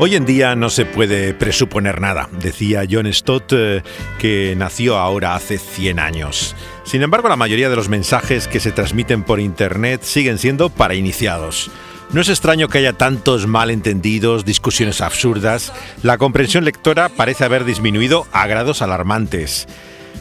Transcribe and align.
Hoy 0.00 0.16
en 0.16 0.26
día 0.26 0.56
no 0.56 0.70
se 0.70 0.86
puede 0.86 1.34
presuponer 1.34 2.00
nada, 2.00 2.28
decía 2.32 2.82
John 2.90 3.10
Stott, 3.12 3.52
eh, 3.52 3.82
que 4.18 4.54
nació 4.56 4.98
ahora 4.98 5.36
hace 5.36 5.56
100 5.56 6.00
años. 6.00 6.56
Sin 6.84 7.02
embargo, 7.02 7.28
la 7.28 7.36
mayoría 7.36 7.70
de 7.70 7.76
los 7.76 7.88
mensajes 7.88 8.48
que 8.48 8.58
se 8.58 8.72
transmiten 8.72 9.22
por 9.22 9.38
Internet 9.38 10.02
siguen 10.02 10.38
siendo 10.38 10.68
para 10.68 10.96
iniciados. 10.96 11.70
No 12.12 12.20
es 12.20 12.28
extraño 12.28 12.68
que 12.68 12.78
haya 12.78 12.92
tantos 12.92 13.46
malentendidos, 13.46 14.44
discusiones 14.44 15.00
absurdas. 15.00 15.72
La 16.02 16.18
comprensión 16.18 16.64
lectora 16.64 17.08
parece 17.08 17.44
haber 17.44 17.64
disminuido 17.64 18.26
a 18.32 18.48
grados 18.48 18.82
alarmantes. 18.82 19.68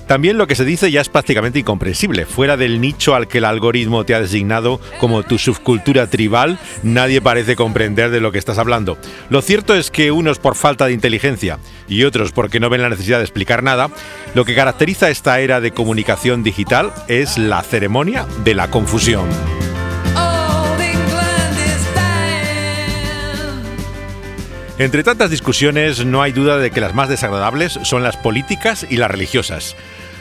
También 0.07 0.37
lo 0.37 0.47
que 0.47 0.55
se 0.55 0.65
dice 0.65 0.91
ya 0.91 1.01
es 1.01 1.09
prácticamente 1.09 1.59
incomprensible. 1.59 2.25
Fuera 2.25 2.57
del 2.57 2.81
nicho 2.81 3.15
al 3.15 3.27
que 3.27 3.39
el 3.39 3.45
algoritmo 3.45 4.05
te 4.05 4.15
ha 4.15 4.21
designado 4.21 4.79
como 4.99 5.23
tu 5.23 5.37
subcultura 5.37 6.07
tribal, 6.07 6.59
nadie 6.83 7.21
parece 7.21 7.55
comprender 7.55 8.11
de 8.11 8.21
lo 8.21 8.31
que 8.31 8.39
estás 8.39 8.57
hablando. 8.57 8.97
Lo 9.29 9.41
cierto 9.41 9.75
es 9.75 9.91
que 9.91 10.11
unos 10.11 10.39
por 10.39 10.55
falta 10.55 10.85
de 10.85 10.93
inteligencia 10.93 11.59
y 11.87 12.03
otros 12.03 12.31
porque 12.31 12.59
no 12.59 12.69
ven 12.69 12.81
la 12.81 12.89
necesidad 12.89 13.17
de 13.17 13.23
explicar 13.23 13.63
nada, 13.63 13.89
lo 14.35 14.45
que 14.45 14.55
caracteriza 14.55 15.09
esta 15.09 15.39
era 15.39 15.61
de 15.61 15.71
comunicación 15.71 16.43
digital 16.43 16.93
es 17.07 17.37
la 17.37 17.61
ceremonia 17.61 18.25
de 18.43 18.53
la 18.55 18.69
confusión. 18.69 19.27
Entre 24.79 25.03
tantas 25.03 25.29
discusiones, 25.29 26.03
no 26.03 26.23
hay 26.23 26.31
duda 26.31 26.57
de 26.57 26.71
que 26.71 26.81
las 26.81 26.95
más 26.95 27.07
desagradables 27.07 27.79
son 27.83 28.01
las 28.01 28.17
políticas 28.17 28.87
y 28.89 28.97
las 28.97 29.11
religiosas. 29.11 29.75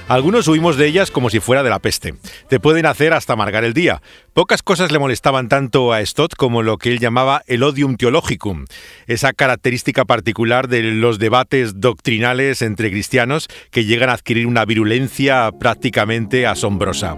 Algunos 0.09 0.47
huimos 0.47 0.77
de 0.77 0.87
ellas 0.87 1.11
como 1.11 1.31
si 1.31 1.41
fuera 1.41 1.63
de 1.63 1.71
la 1.71 1.79
peste. 1.79 2.15
Te 2.49 2.61
pueden 2.61 2.85
hacer 2.85 3.15
hasta 3.15 3.33
amargar 3.33 3.65
el 3.65 3.73
día. 3.73 4.03
Pocas 4.35 4.63
cosas 4.63 4.93
le 4.93 4.99
molestaban 4.99 5.49
tanto 5.49 5.95
a 5.95 6.05
Stott 6.05 6.35
como 6.37 6.63
lo 6.63 6.77
que 6.77 6.91
él 6.91 6.99
llamaba 6.99 7.43
el 7.47 7.63
odium 7.63 7.97
theologicum, 7.97 8.67
esa 9.07 9.33
característica 9.33 10.05
particular 10.05 10.69
de 10.69 10.83
los 10.83 11.19
debates 11.19 11.81
doctrinales 11.81 12.61
entre 12.61 12.91
cristianos 12.91 13.49
que 13.71 13.87
llegan 13.87 14.11
a 14.11 14.15
adquirir 14.15 14.47
una 14.47 14.67
virulencia 14.67 15.51
prácticamente 15.59 16.47
asombrosa. 16.47 17.17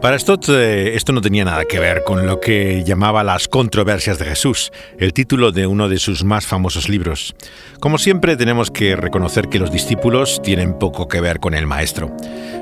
Para 0.00 0.18
Stott 0.18 0.48
eh, 0.50 0.94
esto 0.94 1.12
no 1.12 1.20
tenía 1.20 1.44
nada 1.44 1.64
que 1.64 1.80
ver 1.80 2.04
con 2.04 2.26
lo 2.26 2.38
que 2.38 2.84
llamaba 2.84 3.24
las 3.24 3.48
controversias 3.48 4.18
de 4.18 4.26
Jesús, 4.26 4.70
el 4.98 5.12
título 5.12 5.52
de 5.52 5.66
uno 5.66 5.88
de 5.88 5.98
sus 5.98 6.22
más 6.22 6.46
famosos 6.46 6.88
libros. 6.88 7.34
Como 7.80 7.96
siempre 7.98 8.36
tenemos 8.36 8.70
que 8.70 8.94
reconocer 8.94 9.48
que 9.48 9.58
los 9.58 9.72
discípulos 9.72 10.40
tienen 10.42 10.78
poco 10.78 11.08
que 11.08 11.20
ver 11.20 11.40
con 11.40 11.54
el 11.54 11.66
maestro. 11.66 12.14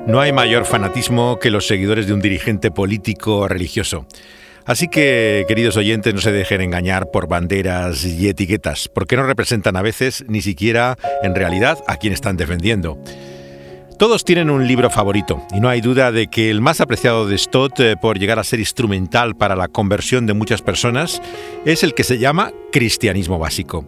No 0.07 0.21
hay 0.21 0.33
mayor 0.33 0.65
fanatismo 0.65 1.39
que 1.41 1.51
los 1.51 1.67
seguidores 1.67 2.07
de 2.07 2.15
un 2.15 2.21
dirigente 2.21 2.71
político 2.71 3.39
o 3.39 3.49
religioso. 3.49 4.07
Así 4.65 4.89
que, 4.89 5.45
queridos 5.47 5.77
oyentes, 5.77 6.15
no 6.15 6.21
se 6.21 6.33
dejen 6.33 6.63
engañar 6.63 7.11
por 7.11 7.29
banderas 7.29 8.05
y 8.05 8.29
etiquetas, 8.29 8.89
porque 8.89 9.17
no 9.17 9.25
representan 9.25 9.77
a 9.77 9.83
veces 9.83 10.25
ni 10.27 10.41
siquiera 10.41 10.97
en 11.23 11.35
realidad 11.35 11.79
a 11.87 11.97
quien 11.97 12.15
están 12.15 12.39
defendiendo. 12.39 12.99
Todos 13.99 14.25
tienen 14.25 14.51
un 14.51 14.67
libro 14.67 14.91
favorito 14.91 15.41
y 15.55 15.61
no 15.61 15.69
hay 15.69 15.81
duda 15.81 16.11
de 16.11 16.27
que 16.27 16.51
el 16.51 16.61
más 16.61 16.81
apreciado 16.81 17.29
de 17.29 17.39
Stott 17.39 17.79
eh, 17.79 17.97
por 17.97 18.19
llegar 18.19 18.41
a 18.41 18.45
ser 18.45 18.59
instrumental 18.59 19.37
para 19.37 19.55
la 19.55 19.69
conversión 19.69 20.27
de 20.27 20.35
muchas 20.35 20.63
personas 20.63 21.23
es 21.65 21.85
el 21.85 21.95
que 21.95 22.03
se 22.03 22.19
llama 22.19 22.51
Cristianismo 22.73 23.39
Básico. 23.39 23.85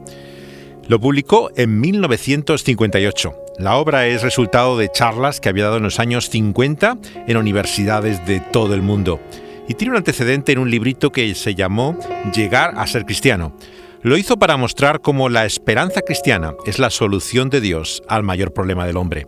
Lo 0.86 1.00
publicó 1.00 1.50
en 1.56 1.80
1958. 1.80 3.34
La 3.58 3.76
obra 3.76 4.06
es 4.06 4.22
resultado 4.22 4.78
de 4.78 4.92
charlas 4.92 5.40
que 5.40 5.48
había 5.48 5.64
dado 5.64 5.78
en 5.78 5.82
los 5.82 5.98
años 5.98 6.30
50 6.30 6.98
en 7.26 7.36
universidades 7.36 8.24
de 8.26 8.38
todo 8.38 8.74
el 8.74 8.82
mundo 8.82 9.20
y 9.66 9.74
tiene 9.74 9.90
un 9.90 9.98
antecedente 9.98 10.52
en 10.52 10.60
un 10.60 10.70
librito 10.70 11.10
que 11.10 11.34
se 11.34 11.56
llamó 11.56 11.98
Llegar 12.32 12.74
a 12.76 12.86
ser 12.86 13.06
cristiano. 13.06 13.56
Lo 14.02 14.16
hizo 14.16 14.36
para 14.36 14.56
mostrar 14.56 15.00
cómo 15.00 15.28
la 15.28 15.46
esperanza 15.46 16.02
cristiana 16.02 16.54
es 16.64 16.78
la 16.78 16.90
solución 16.90 17.50
de 17.50 17.60
Dios 17.60 18.04
al 18.06 18.22
mayor 18.22 18.52
problema 18.52 18.86
del 18.86 18.98
hombre 18.98 19.26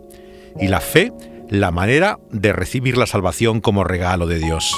y 0.59 0.67
la 0.67 0.81
fe 0.81 1.11
la 1.49 1.71
manera 1.71 2.19
de 2.31 2.53
recibir 2.53 2.97
la 2.97 3.07
salvación 3.07 3.59
como 3.59 3.83
regalo 3.83 4.27
de 4.27 4.39
Dios. 4.39 4.75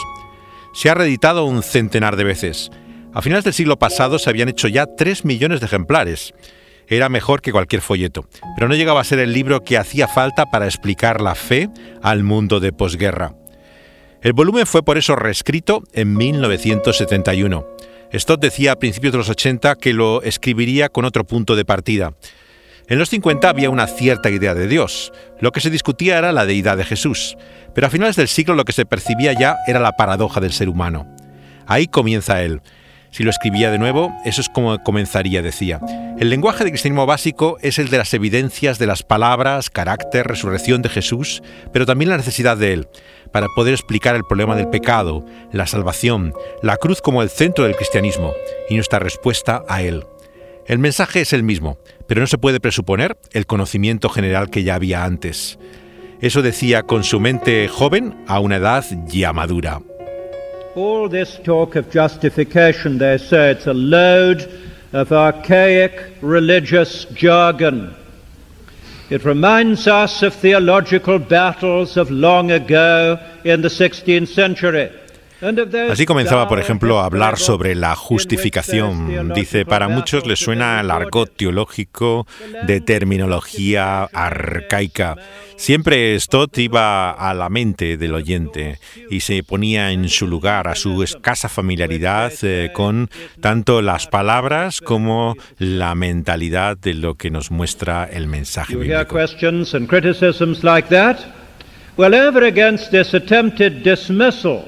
Se 0.73 0.89
ha 0.89 0.93
reeditado 0.93 1.45
un 1.45 1.63
centenar 1.63 2.15
de 2.15 2.23
veces. 2.23 2.71
A 3.13 3.21
finales 3.21 3.43
del 3.43 3.53
siglo 3.53 3.77
pasado 3.77 4.19
se 4.19 4.29
habían 4.29 4.49
hecho 4.49 4.67
ya 4.67 4.85
3 4.85 5.25
millones 5.25 5.59
de 5.59 5.65
ejemplares. 5.65 6.33
Era 6.87 7.09
mejor 7.09 7.41
que 7.41 7.51
cualquier 7.51 7.81
folleto, 7.81 8.25
pero 8.55 8.67
no 8.67 8.75
llegaba 8.75 9.01
a 9.01 9.05
ser 9.05 9.19
el 9.19 9.33
libro 9.33 9.63
que 9.63 9.77
hacía 9.77 10.07
falta 10.07 10.45
para 10.45 10.65
explicar 10.65 11.21
la 11.21 11.35
fe 11.35 11.69
al 12.01 12.23
mundo 12.23 12.59
de 12.59 12.71
posguerra. 12.71 13.35
El 14.21 14.33
volumen 14.33 14.65
fue 14.65 14.83
por 14.83 14.97
eso 14.97 15.15
reescrito 15.15 15.83
en 15.93 16.15
1971. 16.15 17.65
Stott 18.13 18.41
decía 18.41 18.73
a 18.73 18.79
principios 18.79 19.13
de 19.13 19.17
los 19.17 19.29
80 19.29 19.75
que 19.75 19.93
lo 19.93 20.21
escribiría 20.21 20.89
con 20.89 21.05
otro 21.05 21.23
punto 21.23 21.55
de 21.55 21.65
partida. 21.65 22.13
En 22.91 22.99
los 22.99 23.07
50 23.07 23.47
había 23.47 23.69
una 23.69 23.87
cierta 23.87 24.29
idea 24.29 24.53
de 24.53 24.67
Dios. 24.67 25.13
Lo 25.39 25.53
que 25.53 25.61
se 25.61 25.69
discutía 25.69 26.17
era 26.17 26.33
la 26.33 26.45
deidad 26.45 26.75
de 26.75 26.83
Jesús. 26.83 27.37
Pero 27.73 27.87
a 27.87 27.89
finales 27.89 28.17
del 28.17 28.27
siglo 28.27 28.53
lo 28.53 28.65
que 28.65 28.73
se 28.73 28.85
percibía 28.85 29.31
ya 29.31 29.55
era 29.65 29.79
la 29.79 29.93
paradoja 29.93 30.41
del 30.41 30.51
ser 30.51 30.67
humano. 30.67 31.07
Ahí 31.67 31.87
comienza 31.87 32.41
él. 32.43 32.61
Si 33.09 33.23
lo 33.23 33.29
escribía 33.29 33.71
de 33.71 33.77
nuevo, 33.77 34.13
eso 34.25 34.41
es 34.41 34.49
como 34.49 34.77
comenzaría, 34.83 35.41
decía. 35.41 35.79
El 36.19 36.29
lenguaje 36.29 36.65
de 36.65 36.71
cristianismo 36.71 37.05
básico 37.05 37.57
es 37.61 37.79
el 37.79 37.87
de 37.87 37.97
las 37.97 38.13
evidencias 38.13 38.77
de 38.77 38.87
las 38.87 39.03
palabras, 39.03 39.69
carácter, 39.69 40.27
resurrección 40.27 40.81
de 40.81 40.89
Jesús, 40.89 41.41
pero 41.71 41.85
también 41.85 42.09
la 42.09 42.17
necesidad 42.17 42.57
de 42.57 42.73
él, 42.73 42.89
para 43.31 43.47
poder 43.55 43.73
explicar 43.73 44.17
el 44.17 44.25
problema 44.25 44.57
del 44.57 44.67
pecado, 44.67 45.25
la 45.53 45.65
salvación, 45.65 46.33
la 46.61 46.75
cruz 46.75 47.01
como 47.01 47.21
el 47.21 47.29
centro 47.29 47.63
del 47.63 47.77
cristianismo 47.77 48.33
y 48.69 48.75
nuestra 48.75 48.99
respuesta 48.99 49.63
a 49.69 49.81
él. 49.81 50.03
El 50.67 50.79
mensaje 50.79 51.21
es 51.21 51.33
el 51.33 51.43
mismo, 51.43 51.77
pero 52.07 52.21
no 52.21 52.27
se 52.27 52.37
puede 52.37 52.59
presuponer 52.59 53.17
el 53.33 53.45
conocimiento 53.45 54.09
general 54.09 54.49
que 54.49 54.63
ya 54.63 54.75
había 54.75 55.03
antes. 55.03 55.57
Eso 56.21 56.41
decía 56.41 56.83
con 56.83 57.03
su 57.03 57.19
mente 57.19 57.67
joven 57.67 58.15
a 58.27 58.39
una 58.39 58.57
edad 58.57 58.85
ya 59.07 59.33
madura. 59.33 59.81
All 60.75 61.09
this 61.09 61.41
talk 61.43 61.75
of 61.75 61.87
justification, 61.91 62.97
they 62.97 63.17
say 63.17 63.51
it's 63.51 63.67
a 63.67 63.73
load 63.73 64.47
of 64.93 65.11
archaic 65.11 66.17
religious 66.21 67.07
jargon. 67.15 67.93
It 69.09 69.25
reminds 69.25 69.87
us 69.87 70.23
of 70.23 70.33
theological 70.33 71.19
battles 71.19 71.97
of 71.97 72.09
long 72.09 72.51
ago 72.51 73.19
in 73.43 73.61
the 73.61 73.67
16th 73.67 74.29
century. 74.29 74.89
Así 75.89 76.05
comenzaba, 76.05 76.47
por 76.47 76.59
ejemplo, 76.59 76.99
a 76.99 77.05
hablar 77.05 77.37
sobre 77.37 77.73
la 77.73 77.95
justificación. 77.95 79.33
Dice, 79.33 79.65
para 79.65 79.87
muchos 79.87 80.27
les 80.27 80.39
suena 80.39 80.79
el 80.81 80.91
argot 80.91 81.35
teológico 81.35 82.27
de 82.67 82.79
terminología 82.81 84.03
arcaica. 84.03 85.15
Siempre 85.55 86.19
Stott 86.19 86.57
iba 86.57 87.11
a 87.11 87.33
la 87.33 87.49
mente 87.49 87.97
del 87.97 88.13
oyente 88.13 88.79
y 89.09 89.19
se 89.19 89.43
ponía 89.43 89.91
en 89.91 90.09
su 90.09 90.27
lugar, 90.27 90.67
a 90.67 90.75
su 90.75 91.03
escasa 91.03 91.49
familiaridad 91.49 92.31
eh, 92.41 92.71
con 92.73 93.09
tanto 93.41 93.81
las 93.81 94.07
palabras 94.07 94.81
como 94.81 95.35
la 95.59 95.93
mentalidad 95.93 96.77
de 96.77 96.95
lo 96.95 97.15
que 97.15 97.29
nos 97.29 97.51
muestra 97.51 98.05
el 98.05 98.27
mensaje 98.27 98.75
bíblico. 98.75 99.15
Well, 101.97 102.15
over 102.15 102.45
against 102.45 102.91
this 102.91 103.13
attempted 103.13 103.83
dismissal 103.83 104.63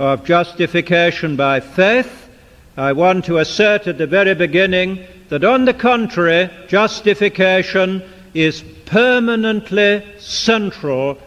of 0.00 0.24
justification 0.24 1.36
by 1.36 1.60
faith, 1.60 2.30
I 2.74 2.94
want 2.94 3.26
to 3.26 3.36
assert 3.36 3.86
at 3.86 3.98
the 3.98 4.06
very 4.06 4.34
beginning 4.34 5.04
that, 5.28 5.44
on 5.44 5.66
the 5.66 5.74
contrary, 5.74 6.48
justification 6.68 8.02
is 8.32 8.64
permanently 8.86 10.02
central 10.18 11.18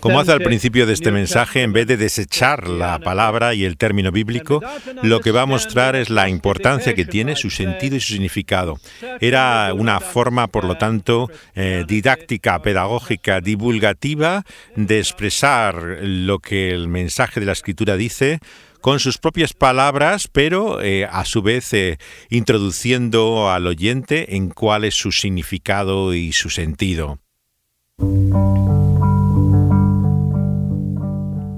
Como 0.00 0.20
hace 0.20 0.32
al 0.32 0.40
principio 0.40 0.86
de 0.86 0.92
este 0.92 1.10
mensaje, 1.10 1.62
en 1.62 1.72
vez 1.72 1.86
de 1.86 1.96
desechar 1.96 2.68
la 2.68 2.98
palabra 2.98 3.54
y 3.54 3.64
el 3.64 3.76
término 3.76 4.12
bíblico, 4.12 4.62
lo 5.02 5.20
que 5.20 5.30
va 5.30 5.42
a 5.42 5.46
mostrar 5.46 5.96
es 5.96 6.10
la 6.10 6.28
importancia 6.28 6.94
que 6.94 7.04
tiene 7.04 7.36
su 7.36 7.50
sentido 7.50 7.96
y 7.96 8.00
su 8.00 8.12
significado. 8.12 8.78
Era 9.20 9.72
una 9.74 10.00
forma, 10.00 10.48
por 10.48 10.64
lo 10.64 10.76
tanto, 10.76 11.30
eh, 11.54 11.84
didáctica, 11.86 12.60
pedagógica, 12.60 13.40
divulgativa 13.40 14.44
de 14.74 14.98
expresar 14.98 15.98
lo 16.02 16.38
que 16.38 16.70
el 16.70 16.88
mensaje 16.88 17.40
de 17.40 17.46
la 17.46 17.52
escritura 17.52 17.96
dice 17.96 18.40
con 18.80 19.00
sus 19.00 19.18
propias 19.18 19.52
palabras, 19.52 20.28
pero 20.30 20.80
eh, 20.80 21.06
a 21.10 21.24
su 21.24 21.42
vez 21.42 21.72
eh, 21.72 21.98
introduciendo 22.30 23.50
al 23.50 23.66
oyente 23.66 24.36
en 24.36 24.48
cuál 24.48 24.84
es 24.84 24.94
su 24.94 25.10
significado 25.10 26.14
y 26.14 26.32
su 26.32 26.50
sentido. 26.50 27.18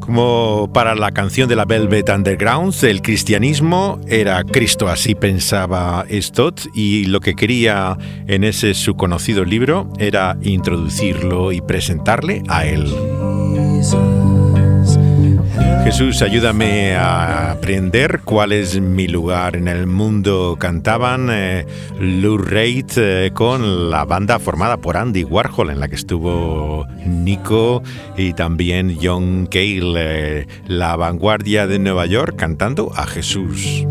Como 0.09 0.71
para 0.73 0.95
la 0.95 1.11
canción 1.11 1.51
de 1.51 1.55
la 1.55 1.67
Velvet 1.67 2.09
Underground, 2.09 2.75
el 2.83 3.03
cristianismo 3.03 4.01
era 4.09 4.43
Cristo, 4.43 4.89
así 4.89 5.15
pensaba 5.15 6.07
Stott, 6.11 6.63
y 6.73 7.05
lo 7.05 7.21
que 7.21 7.35
quería 7.35 7.99
en 8.27 8.43
ese 8.43 8.73
su 8.73 8.97
conocido 8.97 9.45
libro 9.45 9.93
era 9.99 10.39
introducirlo 10.41 11.53
y 11.53 11.61
presentarle 11.61 12.43
a 12.49 12.65
él. 12.65 12.87
Jesús, 15.91 16.21
ayúdame 16.21 16.97
a 16.97 17.53
aprender 17.53 18.21
cuál 18.23 18.53
es 18.53 18.79
mi 18.79 19.09
lugar 19.09 19.57
en 19.57 19.69
el 19.69 19.87
mundo. 19.87 20.57
Cantaban 20.61 21.29
eh, 21.31 21.65
Lou 21.99 22.37
Reed 22.37 22.91
eh, 22.99 23.31
con 23.33 23.89
la 23.89 24.05
banda 24.05 24.39
formada 24.39 24.77
por 24.77 24.99
Andy 24.99 25.25
Warhol, 25.25 25.71
en 25.71 25.81
la 25.81 25.89
que 25.89 25.95
estuvo 25.95 26.87
Nico 27.07 27.83
y 28.19 28.35
también 28.35 28.99
John 29.01 29.49
Cale, 29.51 29.95
eh, 29.97 30.47
la 30.67 30.95
vanguardia 30.97 31.67
de 31.67 31.79
Nueva 31.79 32.05
York, 32.05 32.37
cantando 32.37 32.93
a 32.95 33.07
Jesús. 33.07 33.87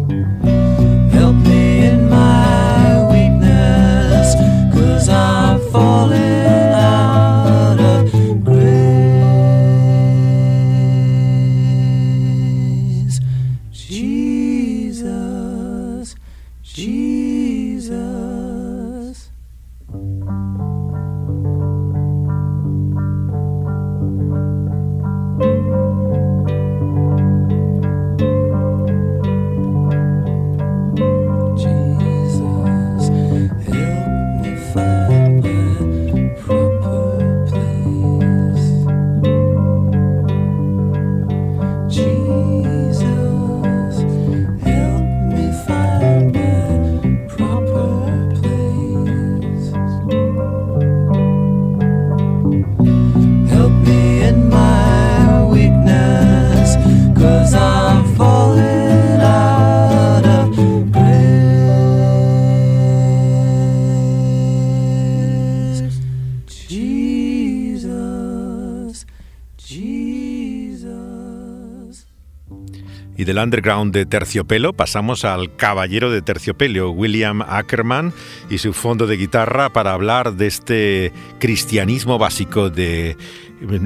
Del 73.28 73.40
underground 73.40 73.94
de 73.94 74.06
terciopelo 74.06 74.72
pasamos 74.72 75.26
al 75.26 75.54
caballero 75.58 76.10
de 76.10 76.22
terciopelo, 76.22 76.92
William 76.92 77.42
Ackerman, 77.42 78.14
y 78.50 78.60
su 78.60 78.72
fondo 78.72 79.06
de 79.06 79.18
guitarra 79.18 79.70
para 79.70 79.92
hablar 79.92 80.36
de 80.36 80.48
este 80.48 81.12
cristianismo 81.38 82.18
básico 82.18 82.70
de 82.70 83.18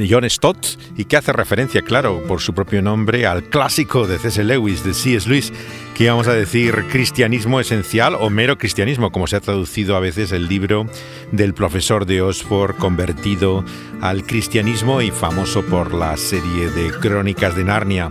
John 0.08 0.30
Stott 0.30 0.78
y 0.96 1.06
que 1.06 1.18
hace 1.18 1.34
referencia, 1.34 1.82
claro, 1.82 2.22
por 2.28 2.40
su 2.40 2.54
propio 2.54 2.84
nombre, 2.84 3.26
al 3.26 3.46
clásico 3.46 4.06
de 4.06 4.20
C.S. 4.20 4.44
Lewis, 4.44 4.84
de 4.84 4.94
C.S. 4.94 5.28
Lewis, 5.28 5.52
que 5.96 6.04
íbamos 6.04 6.28
a 6.28 6.34
decir 6.34 6.86
cristianismo 6.92 7.60
esencial 7.60 8.14
o 8.14 8.30
mero 8.30 8.60
cristianismo, 8.60 9.12
como 9.12 9.26
se 9.26 9.38
ha 9.38 9.42
traducido 9.42 9.96
a 9.96 10.00
veces 10.00 10.32
el 10.34 10.48
libro 10.48 10.86
del 11.32 11.56
profesor 11.56 12.06
de 12.06 12.22
Oxford 12.22 12.76
convertido 12.76 13.66
al 14.02 14.24
cristianismo 14.24 15.02
y 15.02 15.10
famoso 15.10 15.64
por 15.66 15.96
la 15.96 16.16
serie 16.16 16.70
de 16.70 16.92
crónicas 16.92 17.56
de 17.56 17.64
Narnia. 17.64 18.10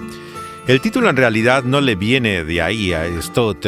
El 0.71 0.81
título 0.81 1.11
en 1.11 1.17
realidad 1.17 1.65
no 1.65 1.81
le 1.81 1.97
viene 1.97 2.45
de 2.45 2.63
ahí 2.63 2.93
a 2.93 3.05
Stott, 3.21 3.67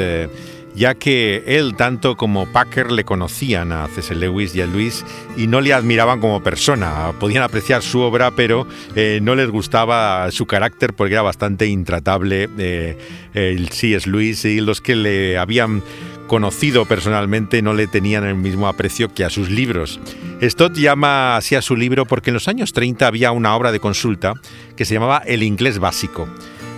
ya 0.76 0.94
que 0.94 1.42
él 1.48 1.74
tanto 1.74 2.16
como 2.16 2.46
Packer 2.52 2.92
le 2.92 3.02
conocían 3.02 3.72
a 3.72 3.88
C.S. 3.88 4.14
Lewis 4.14 4.54
y 4.54 4.60
a 4.60 4.66
Luis 4.66 5.04
y 5.36 5.48
no 5.48 5.60
le 5.60 5.72
admiraban 5.72 6.20
como 6.20 6.44
persona. 6.44 7.10
Podían 7.18 7.42
apreciar 7.42 7.82
su 7.82 7.98
obra, 8.02 8.30
pero 8.30 8.68
eh, 8.94 9.18
no 9.20 9.34
les 9.34 9.50
gustaba 9.50 10.30
su 10.30 10.46
carácter 10.46 10.94
porque 10.94 11.14
era 11.14 11.22
bastante 11.22 11.66
intratable 11.66 12.48
eh, 12.56 12.96
el 13.34 13.70
C.S. 13.70 14.08
Lewis 14.08 14.44
y 14.44 14.60
los 14.60 14.80
que 14.80 14.94
le 14.94 15.38
habían 15.38 15.82
conocido 16.28 16.86
personalmente 16.86 17.62
no 17.62 17.74
le 17.74 17.88
tenían 17.88 18.22
el 18.22 18.36
mismo 18.36 18.68
aprecio 18.68 19.12
que 19.12 19.24
a 19.24 19.28
sus 19.28 19.50
libros. 19.50 19.98
Stott 20.40 20.76
llama 20.76 21.36
así 21.36 21.56
a 21.56 21.62
su 21.62 21.74
libro 21.74 22.06
porque 22.06 22.30
en 22.30 22.34
los 22.34 22.46
años 22.46 22.72
30 22.72 23.08
había 23.08 23.32
una 23.32 23.56
obra 23.56 23.72
de 23.72 23.80
consulta 23.80 24.34
que 24.76 24.84
se 24.84 24.94
llamaba 24.94 25.20
El 25.26 25.42
inglés 25.42 25.80
básico. 25.80 26.28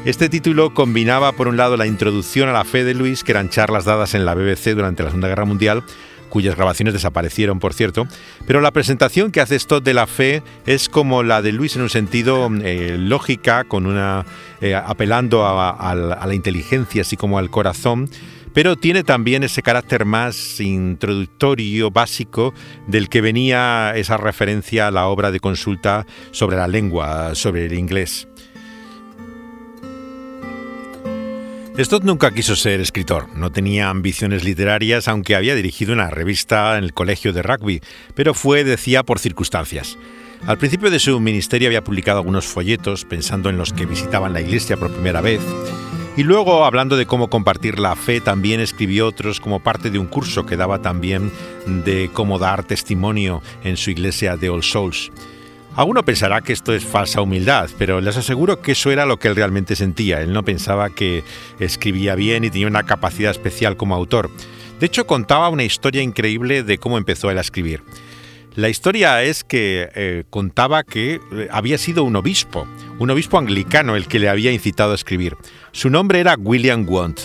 Este 0.05 0.29
título 0.29 0.75
combinaba 0.75 1.33
por 1.33 1.49
un 1.49 1.57
lado 1.57 1.79
la 1.79 1.87
introducción 1.87 2.51
a 2.51 2.53
la 2.53 2.65
fe 2.65 2.85
de 2.85 2.93
Luis, 2.93 3.25
que 3.25 3.33
eran 3.33 3.49
charlas 3.49 3.87
dadas 3.87 4.13
en 4.13 4.27
la 4.27 4.35
BBC 4.35 4.75
durante 4.75 5.03
la 5.03 5.09
Segunda 5.09 5.29
Guerra 5.29 5.47
Mundial, 5.47 5.83
cuyas 6.29 6.57
grabaciones 6.57 6.93
desaparecieron, 6.93 7.59
por 7.59 7.73
cierto, 7.73 8.07
pero 8.47 8.61
la 8.61 8.71
presentación 8.71 9.31
que 9.31 9.41
hace 9.41 9.59
Stott 9.59 9.83
de 9.83 9.95
la 9.95 10.07
fe 10.07 10.43
es 10.67 10.91
como 10.91 11.23
la 11.23 11.41
de 11.41 11.53
Luis 11.53 11.77
en 11.77 11.83
un 11.83 11.89
sentido 11.89 12.51
eh, 12.63 12.97
lógica, 12.99 13.65
con 13.65 13.87
una 13.87 14.27
eh, 14.61 14.75
apelando 14.75 15.47
a, 15.47 15.95
la 15.95 16.35
inteligencia, 16.35 17.01
así 17.01 17.17
como 17.17 17.39
al 17.39 17.49
corazón, 17.49 18.11
pero 18.53 18.77
tiene 18.77 19.05
también 19.05 19.43
ese 19.43 19.63
carácter 19.63 20.05
más 20.05 20.61
introductorio, 20.61 21.91
básico, 21.91 22.53
del 22.87 23.09
que 23.09 23.23
venía 23.23 23.95
esa 23.97 24.19
referencia 24.19 24.89
a 24.89 24.91
la 24.91 25.07
obra 25.07 25.31
de 25.31 25.41
consulta 25.41 26.05
sobre 26.31 26.59
la 26.59 26.69
lengua, 26.69 27.35
sobre 27.35 27.65
el 27.65 27.73
inglés. 27.73 28.29
Stott 31.77 32.05
nunca 32.05 32.31
quiso 32.31 32.55
ser 32.55 32.81
escritor, 32.81 33.29
no 33.35 33.51
tenía 33.51 33.91
ambiciones 33.91 34.45
literarias, 34.45 35.09
aunque 35.09 35.35
había 35.35 35.57
dirigido 35.57 35.93
una 35.93 36.09
revista 36.09 36.79
en 36.79 36.85
el 36.85 36.95
colegio 36.95 37.33
de 37.33 37.43
rugby, 37.43 37.81
pero 38.15 38.33
fue, 38.33 38.63
decía, 38.63 39.03
por 39.03 39.19
circunstancias. 39.19 39.99
Al 40.47 40.57
principio 40.57 40.89
de 40.89 41.01
su 41.01 41.19
ministerio 41.19 41.67
había 41.67 41.83
publicado 41.83 42.19
algunos 42.19 42.47
folletos 42.47 43.05
pensando 43.05 43.51
en 43.51 43.57
los 43.57 43.73
que 43.73 43.87
visitaban 43.87 44.33
la 44.33 44.41
iglesia 44.41 44.77
por 44.77 44.93
primera 44.93 45.21
vez, 45.21 45.41
y 46.17 46.23
luego, 46.23 46.65
hablando 46.65 46.97
de 46.97 47.07
cómo 47.07 47.29
compartir 47.29 47.81
la 47.81 47.97
fe, 47.97 48.21
también 48.21 48.61
escribió 48.61 49.09
otros 49.09 49.41
como 49.41 49.59
parte 49.59 49.91
de 49.91 49.99
un 49.99 50.07
curso 50.07 50.47
que 50.47 50.57
daba 50.57 50.81
también 50.81 51.33
de 51.67 52.09
cómo 52.13 52.39
dar 52.39 52.63
testimonio 52.63 53.43
en 53.65 53.77
su 53.77 53.91
iglesia 53.91 54.37
de 54.37 54.49
All 54.49 54.63
Souls. 54.63 55.11
Alguno 55.77 56.05
pensará 56.05 56.41
que 56.41 56.53
esto 56.53 56.73
es 56.73 56.85
falsa 56.85 57.21
humildad, 57.21 57.69
pero 57.79 58.01
les 58.01 58.17
aseguro 58.17 58.61
que 58.61 58.73
eso 58.73 58.93
era 58.93 59.07
lo 59.07 59.19
que 59.19 59.27
él 59.27 59.35
realmente 59.35 59.75
sentía. 59.75 60.21
Él 60.21 60.33
no 60.33 60.45
pensaba 60.45 60.91
que 60.91 61.25
escribía 61.59 62.15
bien 62.15 62.45
y 62.45 62.51
tenía 62.51 62.69
una 62.69 62.85
capacidad 62.85 63.33
especial 63.33 63.77
como 63.77 63.97
autor. 63.97 64.31
De 64.79 64.87
hecho, 64.87 65.05
contaba 65.05 65.49
una 65.49 65.65
historia 65.65 66.01
increíble 66.01 66.63
de 66.63 66.79
cómo 66.79 66.97
empezó 66.97 67.29
él 67.29 67.39
a 67.39 67.41
escribir. 67.41 67.83
La 68.55 68.69
historia 68.69 69.25
es 69.25 69.43
que 69.43 69.89
eh, 69.97 70.23
contaba 70.31 70.85
que 70.85 71.21
eh, 71.33 71.49
había 71.51 71.77
sido 71.77 72.05
un 72.05 72.15
obispo, 72.15 72.69
un 73.01 73.11
obispo 73.11 73.39
anglicano 73.39 73.97
el 73.97 74.07
que 74.07 74.21
le 74.21 74.29
había 74.29 74.53
incitado 74.53 74.93
a 74.93 74.95
escribir. 74.95 75.37
Su 75.73 75.91
nombre 75.91 76.21
era 76.21 76.37
William 76.39 76.89
Wont 76.89 77.23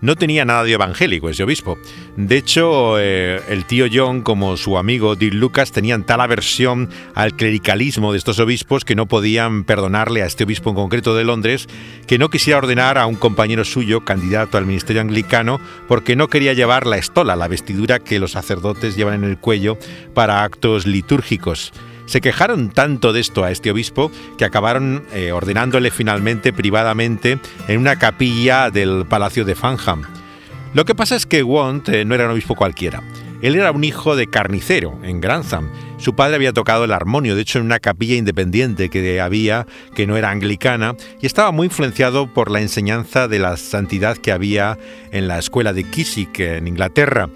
no 0.00 0.16
tenía 0.16 0.44
nada 0.44 0.64
de 0.64 0.72
evangélico 0.72 1.28
ese 1.28 1.42
obispo. 1.42 1.78
De 2.16 2.36
hecho, 2.36 2.98
eh, 2.98 3.40
el 3.48 3.64
tío 3.64 3.86
John, 3.92 4.22
como 4.22 4.56
su 4.56 4.78
amigo 4.78 5.16
Dick 5.16 5.34
Lucas, 5.34 5.72
tenían 5.72 6.04
tal 6.04 6.20
aversión 6.20 6.88
al 7.14 7.34
clericalismo 7.34 8.12
de 8.12 8.18
estos 8.18 8.38
obispos 8.38 8.84
que 8.84 8.94
no 8.94 9.06
podían 9.06 9.64
perdonarle 9.64 10.22
a 10.22 10.26
este 10.26 10.44
obispo 10.44 10.70
en 10.70 10.76
concreto 10.76 11.14
de 11.14 11.24
Londres 11.24 11.68
que 12.06 12.18
no 12.18 12.28
quisiera 12.30 12.58
ordenar 12.58 12.98
a 12.98 13.06
un 13.06 13.16
compañero 13.16 13.64
suyo, 13.64 14.04
candidato 14.04 14.58
al 14.58 14.66
ministerio 14.66 15.02
anglicano, 15.02 15.60
porque 15.88 16.16
no 16.16 16.28
quería 16.28 16.52
llevar 16.52 16.86
la 16.86 16.96
estola, 16.96 17.36
la 17.36 17.48
vestidura 17.48 17.98
que 17.98 18.18
los 18.18 18.32
sacerdotes 18.32 18.96
llevan 18.96 19.14
en 19.14 19.24
el 19.24 19.38
cuello 19.38 19.78
para 20.14 20.42
actos 20.44 20.86
litúrgicos. 20.86 21.72
Se 22.10 22.20
quejaron 22.20 22.70
tanto 22.70 23.12
de 23.12 23.20
esto 23.20 23.44
a 23.44 23.52
este 23.52 23.70
obispo 23.70 24.10
que 24.36 24.44
acabaron 24.44 25.04
eh, 25.12 25.30
ordenándole 25.30 25.92
finalmente 25.92 26.52
privadamente 26.52 27.38
en 27.68 27.78
una 27.78 28.00
capilla 28.00 28.68
del 28.70 29.06
Palacio 29.08 29.44
de 29.44 29.54
Fanham. 29.54 30.02
Lo 30.74 30.84
que 30.84 30.96
pasa 30.96 31.14
es 31.14 31.24
que 31.24 31.44
Wont 31.44 31.88
eh, 31.88 32.04
no 32.04 32.16
era 32.16 32.24
un 32.24 32.32
obispo 32.32 32.56
cualquiera. 32.56 33.00
Él 33.42 33.54
era 33.54 33.70
un 33.70 33.84
hijo 33.84 34.16
de 34.16 34.26
carnicero 34.26 34.98
en 35.04 35.20
Grantham. 35.20 35.70
Su 35.98 36.16
padre 36.16 36.34
había 36.34 36.52
tocado 36.52 36.82
el 36.82 36.90
armonio, 36.90 37.36
de 37.36 37.42
hecho 37.42 37.60
en 37.60 37.66
una 37.66 37.78
capilla 37.78 38.16
independiente 38.16 38.88
que 38.88 39.20
había, 39.20 39.68
que 39.94 40.08
no 40.08 40.16
era 40.16 40.32
anglicana, 40.32 40.96
y 41.20 41.26
estaba 41.26 41.52
muy 41.52 41.66
influenciado 41.66 42.26
por 42.34 42.50
la 42.50 42.60
enseñanza 42.60 43.28
de 43.28 43.38
la 43.38 43.56
santidad 43.56 44.16
que 44.16 44.32
había 44.32 44.78
en 45.12 45.28
la 45.28 45.38
escuela 45.38 45.72
de 45.72 45.84
Kiswick 45.84 46.40
en 46.40 46.66
Inglaterra. 46.66 47.30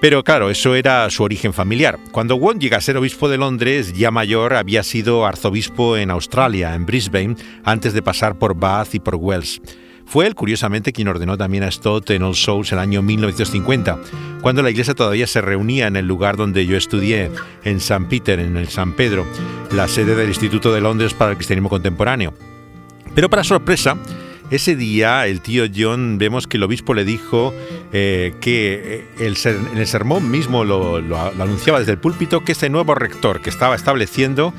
Pero 0.00 0.22
claro, 0.22 0.48
eso 0.48 0.76
era 0.76 1.10
su 1.10 1.24
origen 1.24 1.52
familiar. 1.52 1.98
Cuando 2.12 2.36
Wong 2.36 2.60
llega 2.60 2.76
a 2.76 2.80
ser 2.80 2.96
obispo 2.96 3.28
de 3.28 3.36
Londres, 3.36 3.92
ya 3.94 4.12
mayor, 4.12 4.54
había 4.54 4.84
sido 4.84 5.26
arzobispo 5.26 5.96
en 5.96 6.10
Australia, 6.10 6.74
en 6.74 6.86
Brisbane, 6.86 7.34
antes 7.64 7.94
de 7.94 8.02
pasar 8.02 8.38
por 8.38 8.54
Bath 8.54 8.94
y 8.94 9.00
por 9.00 9.16
Wells. 9.16 9.60
Fue 10.06 10.26
él, 10.26 10.34
curiosamente, 10.34 10.92
quien 10.92 11.08
ordenó 11.08 11.36
también 11.36 11.64
a 11.64 11.70
Stott 11.70 12.10
en 12.10 12.22
All 12.22 12.36
Souls 12.36 12.72
el 12.72 12.78
año 12.78 13.02
1950, 13.02 13.98
cuando 14.40 14.62
la 14.62 14.70
iglesia 14.70 14.94
todavía 14.94 15.26
se 15.26 15.42
reunía 15.42 15.88
en 15.88 15.96
el 15.96 16.06
lugar 16.06 16.36
donde 16.36 16.64
yo 16.64 16.76
estudié, 16.78 17.30
en 17.64 17.80
San 17.80 18.08
Peter, 18.08 18.38
en 18.38 18.56
el 18.56 18.68
San 18.68 18.94
Pedro, 18.94 19.26
la 19.72 19.86
sede 19.86 20.14
del 20.14 20.28
Instituto 20.28 20.72
de 20.72 20.80
Londres 20.80 21.12
para 21.12 21.32
el 21.32 21.36
Cristianismo 21.36 21.68
Contemporáneo. 21.68 22.32
Pero 23.14 23.28
para 23.28 23.44
sorpresa, 23.44 23.98
ese 24.50 24.76
día 24.76 25.26
el 25.26 25.40
tío 25.40 25.64
John 25.74 26.18
vemos 26.18 26.46
que 26.46 26.56
el 26.56 26.62
obispo 26.62 26.94
le 26.94 27.04
dijo 27.04 27.54
eh, 27.92 28.34
que 28.40 29.06
eh, 29.18 29.26
el 29.26 29.36
en 29.44 29.78
el 29.78 29.86
sermón 29.86 30.30
mismo 30.30 30.64
lo, 30.64 30.96
anunciaba 30.96 31.78
desde 31.78 31.92
el 31.92 31.98
púlpito 31.98 32.44
que 32.44 32.52
ese 32.52 32.70
nuevo 32.70 32.94
rector 32.94 33.40
que 33.40 33.50
estaba 33.50 33.74
estableciendo 33.74 34.54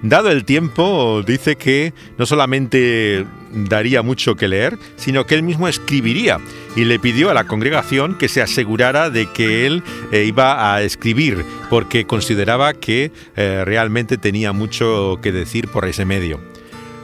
Dado 0.00 0.30
el 0.30 0.44
tiempo, 0.44 1.24
dice 1.26 1.56
que 1.56 1.92
no 2.18 2.24
solamente 2.24 3.26
daría 3.52 4.00
mucho 4.00 4.36
que 4.36 4.46
leer, 4.46 4.78
sino 4.94 5.26
que 5.26 5.34
él 5.34 5.42
mismo 5.42 5.66
escribiría 5.66 6.38
y 6.76 6.84
le 6.84 7.00
pidió 7.00 7.30
a 7.30 7.34
la 7.34 7.48
congregación 7.48 8.16
que 8.16 8.28
se 8.28 8.40
asegurara 8.40 9.10
de 9.10 9.26
que 9.32 9.66
él 9.66 9.82
eh, 10.12 10.24
iba 10.24 10.72
a 10.72 10.82
escribir, 10.82 11.44
porque 11.68 12.06
consideraba 12.06 12.74
que 12.74 13.10
realmente 13.34 14.18
tenía 14.18 14.52
mucho 14.52 15.18
que 15.20 15.32
decir 15.32 15.66
por 15.66 15.84
ese 15.84 16.04
medio. 16.04 16.38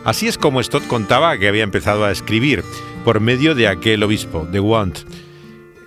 Así 0.05 0.29
es 0.29 0.37
como 0.37 0.63
Stott 0.63 0.87
contaba 0.87 1.39
que 1.39 1.49
había 1.49 1.63
empezado 1.63 2.05
a 2.05 2.13
escribir 2.13 2.63
por 3.05 3.21
medio 3.21 3.55
de 3.55 3.69
aquel 3.69 4.03
obispo, 4.03 4.47
de 4.47 4.61
Want. 4.61 4.99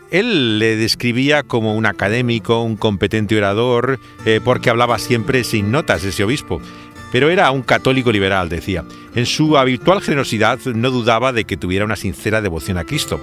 Él 0.10 0.58
le 0.58 0.76
describía 0.76 1.44
como 1.44 1.76
un 1.76 1.86
académico, 1.86 2.62
un 2.62 2.78
competente 2.78 3.38
orador, 3.38 4.00
eh, 4.26 4.40
porque 4.44 4.70
hablaba 4.70 4.98
siempre 4.98 5.44
sin 5.44 5.72
notas 5.72 6.04
ese 6.04 6.24
obispo, 6.24 6.62
pero 7.12 7.30
era 7.30 7.52
un 7.52 7.62
católico 7.62 8.12
liberal, 8.12 8.50
decía. 8.50 8.84
En 9.14 9.26
su 9.26 9.58
habitual 9.58 10.02
generosidad 10.02 10.60
no 10.66 10.90
dudaba 10.90 11.32
de 11.32 11.44
que 11.44 11.58
tuviera 11.58 11.86
una 11.86 11.96
sincera 11.96 12.42
devoción 12.42 12.78
a 12.78 12.86
Cristo, 12.86 13.20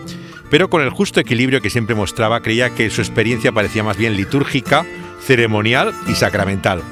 pero 0.48 0.70
con 0.70 0.82
el 0.82 0.90
justo 0.90 1.18
equilibrio 1.18 1.60
que 1.60 1.70
siempre 1.70 1.96
mostraba 1.96 2.40
creía 2.40 2.70
que 2.70 2.90
su 2.90 3.00
experiencia 3.00 3.50
parecía 3.50 3.82
más 3.82 3.96
bien 3.96 4.16
litúrgica, 4.16 4.86
ceremonial 5.20 5.92
y 6.06 6.14
sacramental. 6.14 6.82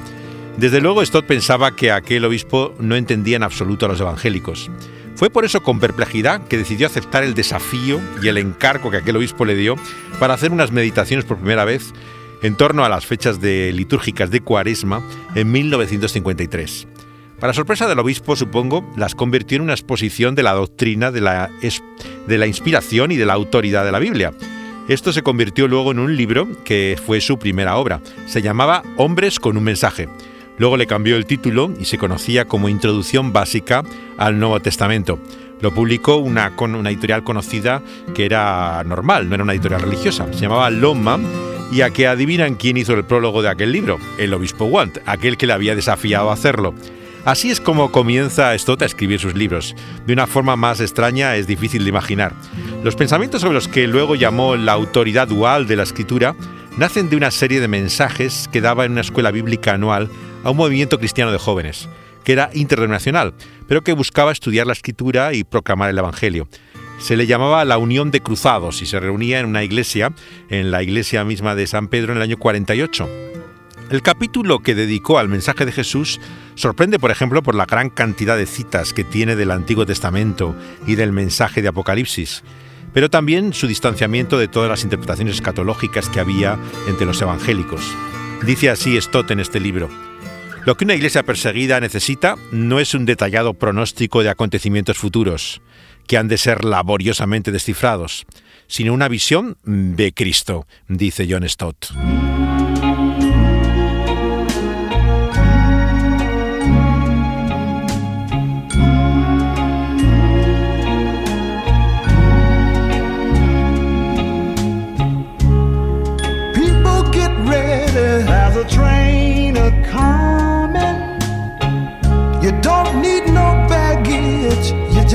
Desde 0.56 0.80
luego 0.80 1.04
Stott 1.04 1.26
pensaba 1.26 1.75
que 1.75 1.90
aquel 1.90 2.25
obispo 2.25 2.75
no 2.78 2.94
entendía 2.94 3.37
en 3.37 3.42
absoluto 3.42 3.87
a 3.87 3.88
los 3.88 4.00
evangélicos. 4.00 4.71
Fue 5.14 5.30
por 5.30 5.44
eso 5.44 5.62
con 5.62 5.80
perplejidad 5.80 6.47
que 6.47 6.59
decidió 6.59 6.87
aceptar 6.87 7.25
el 7.25 7.35
desafío 7.35 8.00
y 8.23 8.28
el 8.28 8.38
encargo 8.38 8.90
que 8.90 8.99
aquel 8.99 9.16
obispo 9.16 9.44
le 9.44 9.54
dio 9.54 9.76
para 10.18 10.35
hacer 10.35 10.52
unas 10.52 10.73
meditaciones 10.73 11.25
por 11.25 11.38
primera 11.38 11.64
vez 11.64 11.92
en 12.42 12.56
torno 12.56 12.85
a 12.85 12.88
las 12.88 13.06
fechas 13.06 13.40
litúrgicas 13.40 14.30
de 14.30 14.40
Cuaresma 14.40 15.02
en 15.35 15.50
1953. 15.52 16.88
Para 17.40 17.54
sorpresa 17.54 17.88
del 17.88 17.99
obispo, 17.99 18.37
supongo, 18.37 18.88
las 18.97 19.14
convirtió 19.14 19.56
en 19.56 19.62
una 19.62 19.73
exposición 19.73 20.35
de 20.35 20.42
la 20.42 20.52
doctrina 20.52 21.11
de 21.11 21.21
la, 21.21 21.50
de 22.26 22.38
la 22.38 22.47
inspiración 22.47 23.11
y 23.11 23.16
de 23.16 23.26
la 23.26 23.32
autoridad 23.32 23.85
de 23.85 23.92
la 23.92 23.99
Biblia. 23.99 24.32
Esto 24.88 25.12
se 25.12 25.23
convirtió 25.23 25.68
luego 25.68 25.92
en 25.92 25.99
un 25.99 26.16
libro 26.16 26.49
que 26.64 26.99
fue 27.04 27.21
su 27.21 27.38
primera 27.38 27.76
obra. 27.76 28.00
Se 28.26 28.42
llamaba 28.42 28.82
Hombres 28.97 29.38
con 29.38 29.56
un 29.56 29.64
mensaje. 29.64 30.09
Luego 30.59 30.76
le 30.76 30.87
cambió 30.87 31.16
el 31.16 31.26
título 31.26 31.73
y 31.78 31.85
se 31.85 31.99
conocía 31.99 32.44
como 32.47 32.68
Introducción 32.68 33.32
Básica 33.32 33.82
al 34.18 34.38
Nuevo 34.38 34.61
Testamento. 34.61 35.18
Lo 35.61 35.73
publicó 35.73 36.16
una, 36.16 36.52
una 36.59 36.90
editorial 36.90 37.23
conocida 37.23 37.82
que 38.14 38.25
era 38.25 38.82
normal, 38.85 39.28
no 39.28 39.35
era 39.37 39.44
una 39.44 39.52
editorial 39.52 39.82
religiosa. 39.82 40.26
Se 40.32 40.40
llamaba 40.40 40.71
Loma 40.71 41.18
y 41.71 41.80
a 41.80 41.90
que 41.90 42.06
adivinan 42.06 42.56
quién 42.56 42.76
hizo 42.76 42.94
el 42.94 43.04
prólogo 43.04 43.42
de 43.42 43.49
aquel 43.49 43.73
libro, 43.73 43.99
el 44.18 44.35
obispo 44.35 44.66
Want, 44.66 44.99
aquel 45.06 45.37
que 45.37 45.47
le 45.47 45.52
había 45.52 45.75
desafiado 45.75 46.30
a 46.30 46.35
hacerlo. 46.35 46.75
Así 47.25 47.52
es 47.52 47.61
como 47.61 47.92
comienza 47.92 48.59
Stott 48.59 48.82
a 48.82 48.87
escribir 48.87 49.21
sus 49.21 49.35
libros. 49.35 49.76
De 50.06 50.12
una 50.12 50.26
forma 50.26 50.56
más 50.56 50.80
extraña 50.80 51.37
es 51.37 51.47
difícil 51.47 51.85
de 51.85 51.90
imaginar. 51.90 52.35
Los 52.82 52.97
pensamientos 52.97 53.42
sobre 53.42 53.54
los 53.54 53.68
que 53.68 53.87
luego 53.87 54.16
llamó 54.16 54.56
la 54.56 54.73
autoridad 54.73 55.28
dual 55.28 55.68
de 55.68 55.76
la 55.76 55.85
escritura 55.85 56.35
nacen 56.76 57.09
de 57.09 57.16
una 57.16 57.30
serie 57.30 57.61
de 57.61 57.68
mensajes 57.68 58.49
que 58.50 58.61
daba 58.61 58.85
en 58.85 58.92
una 58.92 59.02
escuela 59.02 59.30
bíblica 59.30 59.75
anual 59.75 60.11
a 60.44 60.50
un 60.50 60.56
movimiento 60.56 60.99
cristiano 60.99 61.32
de 61.32 61.38
jóvenes, 61.38 61.88
que 62.25 62.32
era 62.32 62.50
internacional, 62.54 63.34
pero 63.68 63.82
que 63.82 63.92
buscaba 63.92 64.32
estudiar 64.32 64.66
la 64.66 64.72
escritura 64.72 65.32
y 65.34 65.44
proclamar 65.44 65.90
el 65.90 65.99
Evangelio 65.99 66.49
se 67.02 67.16
le 67.16 67.26
llamaba 67.26 67.64
la 67.64 67.78
Unión 67.78 68.12
de 68.12 68.20
Cruzados 68.20 68.80
y 68.80 68.87
se 68.87 69.00
reunía 69.00 69.40
en 69.40 69.46
una 69.46 69.64
iglesia, 69.64 70.12
en 70.49 70.70
la 70.70 70.84
iglesia 70.84 71.25
misma 71.25 71.56
de 71.56 71.66
San 71.66 71.88
Pedro 71.88 72.12
en 72.12 72.18
el 72.18 72.22
año 72.22 72.38
48. 72.38 73.08
El 73.90 74.02
capítulo 74.02 74.61
que 74.61 74.76
dedicó 74.76 75.18
al 75.18 75.28
mensaje 75.28 75.66
de 75.66 75.72
Jesús 75.72 76.20
sorprende, 76.54 77.00
por 77.00 77.11
ejemplo, 77.11 77.42
por 77.42 77.56
la 77.56 77.66
gran 77.66 77.90
cantidad 77.90 78.37
de 78.37 78.46
citas 78.46 78.92
que 78.92 79.02
tiene 79.02 79.34
del 79.34 79.50
Antiguo 79.50 79.84
Testamento 79.84 80.54
y 80.87 80.94
del 80.94 81.12
mensaje 81.12 81.61
de 81.61 81.68
Apocalipsis, 81.68 82.44
pero 82.94 83.11
también 83.11 83.52
su 83.52 83.66
distanciamiento 83.66 84.38
de 84.38 84.49
todas 84.49 84.70
las 84.70 84.84
interpretaciones 84.84 85.34
escatológicas 85.34 86.08
que 86.08 86.20
había 86.20 86.56
entre 86.87 87.04
los 87.04 87.20
evangélicos. 87.20 87.82
Dice 88.46 88.70
así 88.70 88.99
Stott 89.00 89.32
en 89.32 89.40
este 89.40 89.58
libro. 89.58 90.12
Lo 90.64 90.76
que 90.76 90.85
una 90.85 90.95
iglesia 90.95 91.25
perseguida 91.25 91.81
necesita 91.81 92.37
no 92.52 92.78
es 92.78 92.95
un 92.95 93.04
detallado 93.04 93.54
pronóstico 93.54 94.23
de 94.23 94.31
acontecimientos 94.31 94.97
futuros, 94.97 95.61
que 96.07 96.16
han 96.16 96.28
de 96.28 96.38
ser 96.38 96.64
laboriosamente 96.64 97.50
descifrados, 97.50 98.26
sino 98.69 98.95
una 98.95 99.09
visión 99.09 99.59
de 99.64 100.12
Cristo, 100.12 100.69
dice 100.87 101.26
John 101.28 101.49
Stott. 101.49 101.87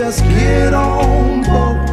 Just 0.07 0.23
get 0.23 0.73
on 0.73 1.43
board. 1.43 1.89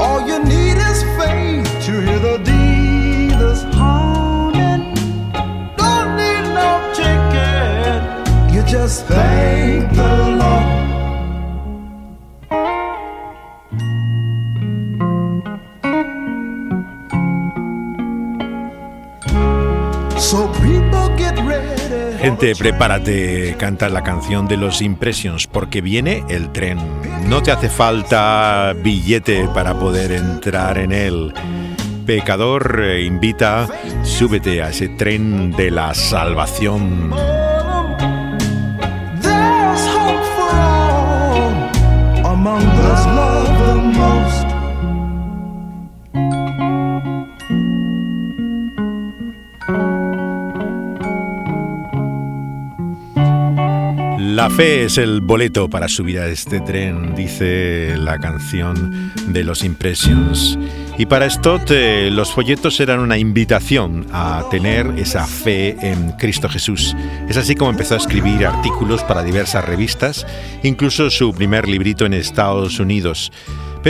All 0.00 0.20
you 0.26 0.42
need 0.42 0.76
is 0.76 1.04
faith 1.16 1.68
to 1.86 2.00
hear 2.00 2.18
the 2.18 2.38
dealers 2.38 3.62
humming. 3.76 4.92
Don't 5.76 6.16
need 6.16 6.46
no 6.60 6.70
ticket, 6.98 8.52
you 8.52 8.64
just 8.64 9.06
thank 9.06 9.94
the 9.94 10.36
Lord. 10.40 10.97
Prepárate, 22.36 23.56
canta 23.58 23.88
la 23.88 24.02
canción 24.02 24.46
de 24.48 24.58
los 24.58 24.82
Impressions 24.82 25.46
porque 25.46 25.80
viene 25.80 26.24
el 26.28 26.52
tren. 26.52 26.78
No 27.26 27.42
te 27.42 27.50
hace 27.50 27.70
falta 27.70 28.74
billete 28.82 29.48
para 29.54 29.78
poder 29.78 30.12
entrar 30.12 30.76
en 30.76 30.92
él. 30.92 31.32
Pecador 32.04 32.82
eh, 32.84 33.04
invita, 33.04 33.66
súbete 34.02 34.62
a 34.62 34.68
ese 34.68 34.88
tren 34.90 35.52
de 35.52 35.70
la 35.70 35.94
salvación. 35.94 37.12
La 54.38 54.50
fe 54.50 54.84
es 54.84 54.98
el 54.98 55.20
boleto 55.20 55.68
para 55.68 55.88
subir 55.88 56.20
a 56.20 56.28
este 56.28 56.60
tren, 56.60 57.16
dice 57.16 57.96
la 57.98 58.18
canción 58.20 59.12
de 59.26 59.42
los 59.42 59.64
Impressions. 59.64 60.56
Y 60.96 61.06
para 61.06 61.28
Stott 61.28 61.72
eh, 61.72 62.08
los 62.12 62.30
folletos 62.30 62.78
eran 62.78 63.00
una 63.00 63.18
invitación 63.18 64.06
a 64.12 64.44
tener 64.48 64.86
esa 64.96 65.26
fe 65.26 65.76
en 65.80 66.12
Cristo 66.12 66.48
Jesús. 66.48 66.94
Es 67.28 67.36
así 67.36 67.56
como 67.56 67.72
empezó 67.72 67.94
a 67.94 67.96
escribir 67.96 68.46
artículos 68.46 69.02
para 69.02 69.24
diversas 69.24 69.64
revistas, 69.64 70.24
incluso 70.62 71.10
su 71.10 71.34
primer 71.34 71.66
librito 71.66 72.06
en 72.06 72.14
Estados 72.14 72.78
Unidos. 72.78 73.32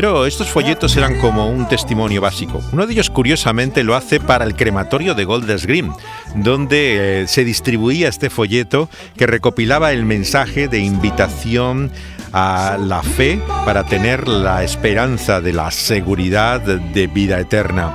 Pero 0.00 0.26
estos 0.26 0.49
folletos 0.49 0.97
eran 0.97 1.19
como 1.19 1.50
un 1.50 1.67
testimonio 1.67 2.21
básico. 2.21 2.62
Uno 2.73 2.87
de 2.87 2.93
ellos, 2.93 3.11
curiosamente, 3.11 3.83
lo 3.83 3.97
hace 3.97 4.21
para 4.21 4.45
el 4.45 4.55
crematorio 4.55 5.17
de 5.17 5.25
Golders 5.25 5.67
Green, 5.67 5.90
donde 6.37 7.23
eh, 7.23 7.26
se 7.26 7.45
distribuía 7.45 8.09
este 8.09 8.31
folleto 8.31 8.88
que 9.17 9.26
recopilaba 9.26 9.90
el 9.90 10.05
mensaje 10.05 10.69
de 10.69 10.78
invitación 10.78 11.90
a 12.33 12.78
la 12.81 13.02
fe 13.02 13.40
para 13.64 13.87
tener 13.87 14.28
la 14.28 14.62
esperanza 14.62 15.40
de 15.40 15.52
la 15.52 15.73
seguridad 15.73 16.61
de 16.61 17.09
vida 17.09 17.40
eterna. 17.40 17.93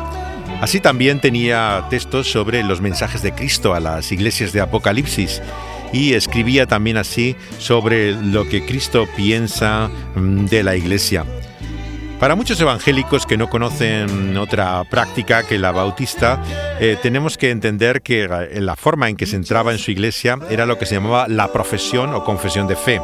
Así 0.60 0.82
también 0.82 1.22
tenía 1.22 1.86
textos 1.90 2.30
sobre 2.30 2.64
los 2.64 2.82
mensajes 2.82 3.22
de 3.22 3.32
Cristo 3.32 3.74
a 3.74 3.80
las 3.80 4.12
iglesias 4.12 4.52
de 4.52 4.60
Apocalipsis 4.60 5.42
y 5.94 6.16
escribía 6.16 6.66
también 6.66 6.98
así 6.98 7.38
sobre 7.60 8.12
lo 8.12 8.46
que 8.50 8.66
Cristo 8.66 9.08
piensa 9.16 9.90
mm, 10.16 10.48
de 10.48 10.64
la 10.64 10.76
iglesia. 10.76 11.24
Para 12.24 12.36
muchos 12.36 12.62
evangélicos 12.62 13.26
que 13.26 13.36
no 13.36 13.50
conocen 13.50 14.38
otra 14.38 14.82
práctica 14.86 15.44
que 15.44 15.60
la 15.60 15.74
bautista, 15.74 16.42
eh, 16.80 16.98
tenemos 17.02 17.38
que 17.38 17.52
entender 17.52 18.02
que 18.02 18.30
la 18.62 18.78
forma 18.78 19.10
en 19.10 19.18
que 19.18 19.26
se 19.26 19.36
entraba 19.36 19.74
en 19.74 19.78
su 19.78 19.92
iglesia 19.92 20.40
era 20.50 20.66
lo 20.66 20.80
que 20.80 20.86
se 20.86 20.96
llamaba 20.96 21.28
la 21.28 21.52
profesión 21.52 22.14
o 22.14 22.24
confesión 22.24 22.66
de 22.66 22.78
fe. 22.78 23.02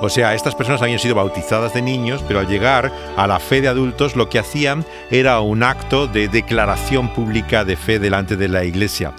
O 0.00 0.08
sea, 0.08 0.36
estas 0.36 0.54
personas 0.54 0.80
habían 0.80 1.00
sido 1.00 1.16
bautizadas 1.16 1.74
de 1.74 1.82
niños, 1.82 2.24
pero 2.28 2.38
al 2.38 2.46
llegar 2.46 2.92
a 3.16 3.26
la 3.26 3.40
fe 3.40 3.62
de 3.62 3.66
adultos 3.66 4.14
lo 4.14 4.28
que 4.28 4.38
hacían 4.38 4.86
era 5.10 5.40
un 5.40 5.64
acto 5.64 6.06
de 6.06 6.28
declaración 6.28 7.12
pública 7.12 7.64
de 7.64 7.74
fe 7.74 7.98
delante 7.98 8.36
de 8.36 8.46
la 8.46 8.62
iglesia. 8.62 9.12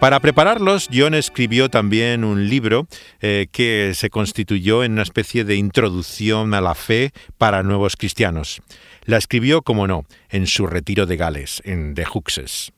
Para 0.00 0.20
prepararlos, 0.20 0.88
John 0.92 1.14
escribió 1.14 1.70
también 1.70 2.22
un 2.22 2.48
libro 2.48 2.86
eh, 3.20 3.48
que 3.50 3.92
se 3.94 4.10
constituyó 4.10 4.84
en 4.84 4.92
una 4.92 5.02
especie 5.02 5.42
de 5.42 5.56
introducción 5.56 6.54
a 6.54 6.60
la 6.60 6.76
fe 6.76 7.10
para 7.36 7.64
nuevos 7.64 7.96
cristianos. 7.96 8.62
La 9.04 9.16
escribió, 9.16 9.62
como 9.62 9.88
no, 9.88 10.04
en 10.30 10.46
su 10.46 10.68
retiro 10.68 11.04
de 11.06 11.16
Gales, 11.16 11.60
en 11.64 11.94
The 11.94 12.04
Huxes. 12.14 12.72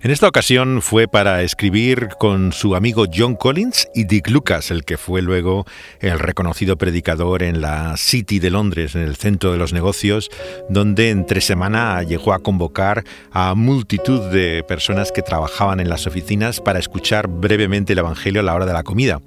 En 0.00 0.12
esta 0.12 0.28
ocasión 0.28 0.80
fue 0.80 1.08
para 1.08 1.42
escribir 1.42 2.10
con 2.20 2.52
su 2.52 2.76
amigo 2.76 3.06
John 3.12 3.34
Collins 3.34 3.88
y 3.96 4.04
Dick 4.04 4.30
Lucas, 4.30 4.70
el 4.70 4.84
que 4.84 4.96
fue 4.96 5.22
luego 5.22 5.66
el 5.98 6.20
reconocido 6.20 6.78
predicador 6.78 7.42
en 7.42 7.60
la 7.60 7.96
City 7.96 8.38
de 8.38 8.50
Londres, 8.50 8.94
en 8.94 9.02
el 9.02 9.16
centro 9.16 9.50
de 9.50 9.58
los 9.58 9.72
negocios, 9.72 10.30
donde 10.68 11.10
entre 11.10 11.40
semana 11.40 12.00
llegó 12.04 12.32
a 12.32 12.38
convocar 12.38 13.02
a 13.32 13.56
multitud 13.56 14.30
de 14.30 14.62
personas 14.68 15.10
que 15.10 15.22
trabajaban 15.22 15.80
en 15.80 15.88
las 15.88 16.06
oficinas 16.06 16.60
para 16.60 16.78
escuchar 16.78 17.26
brevemente 17.26 17.94
el 17.94 17.98
Evangelio 17.98 18.40
a 18.40 18.44
la 18.44 18.54
hora 18.54 18.66
de 18.66 18.74
la 18.74 18.84
comida. 18.84 19.20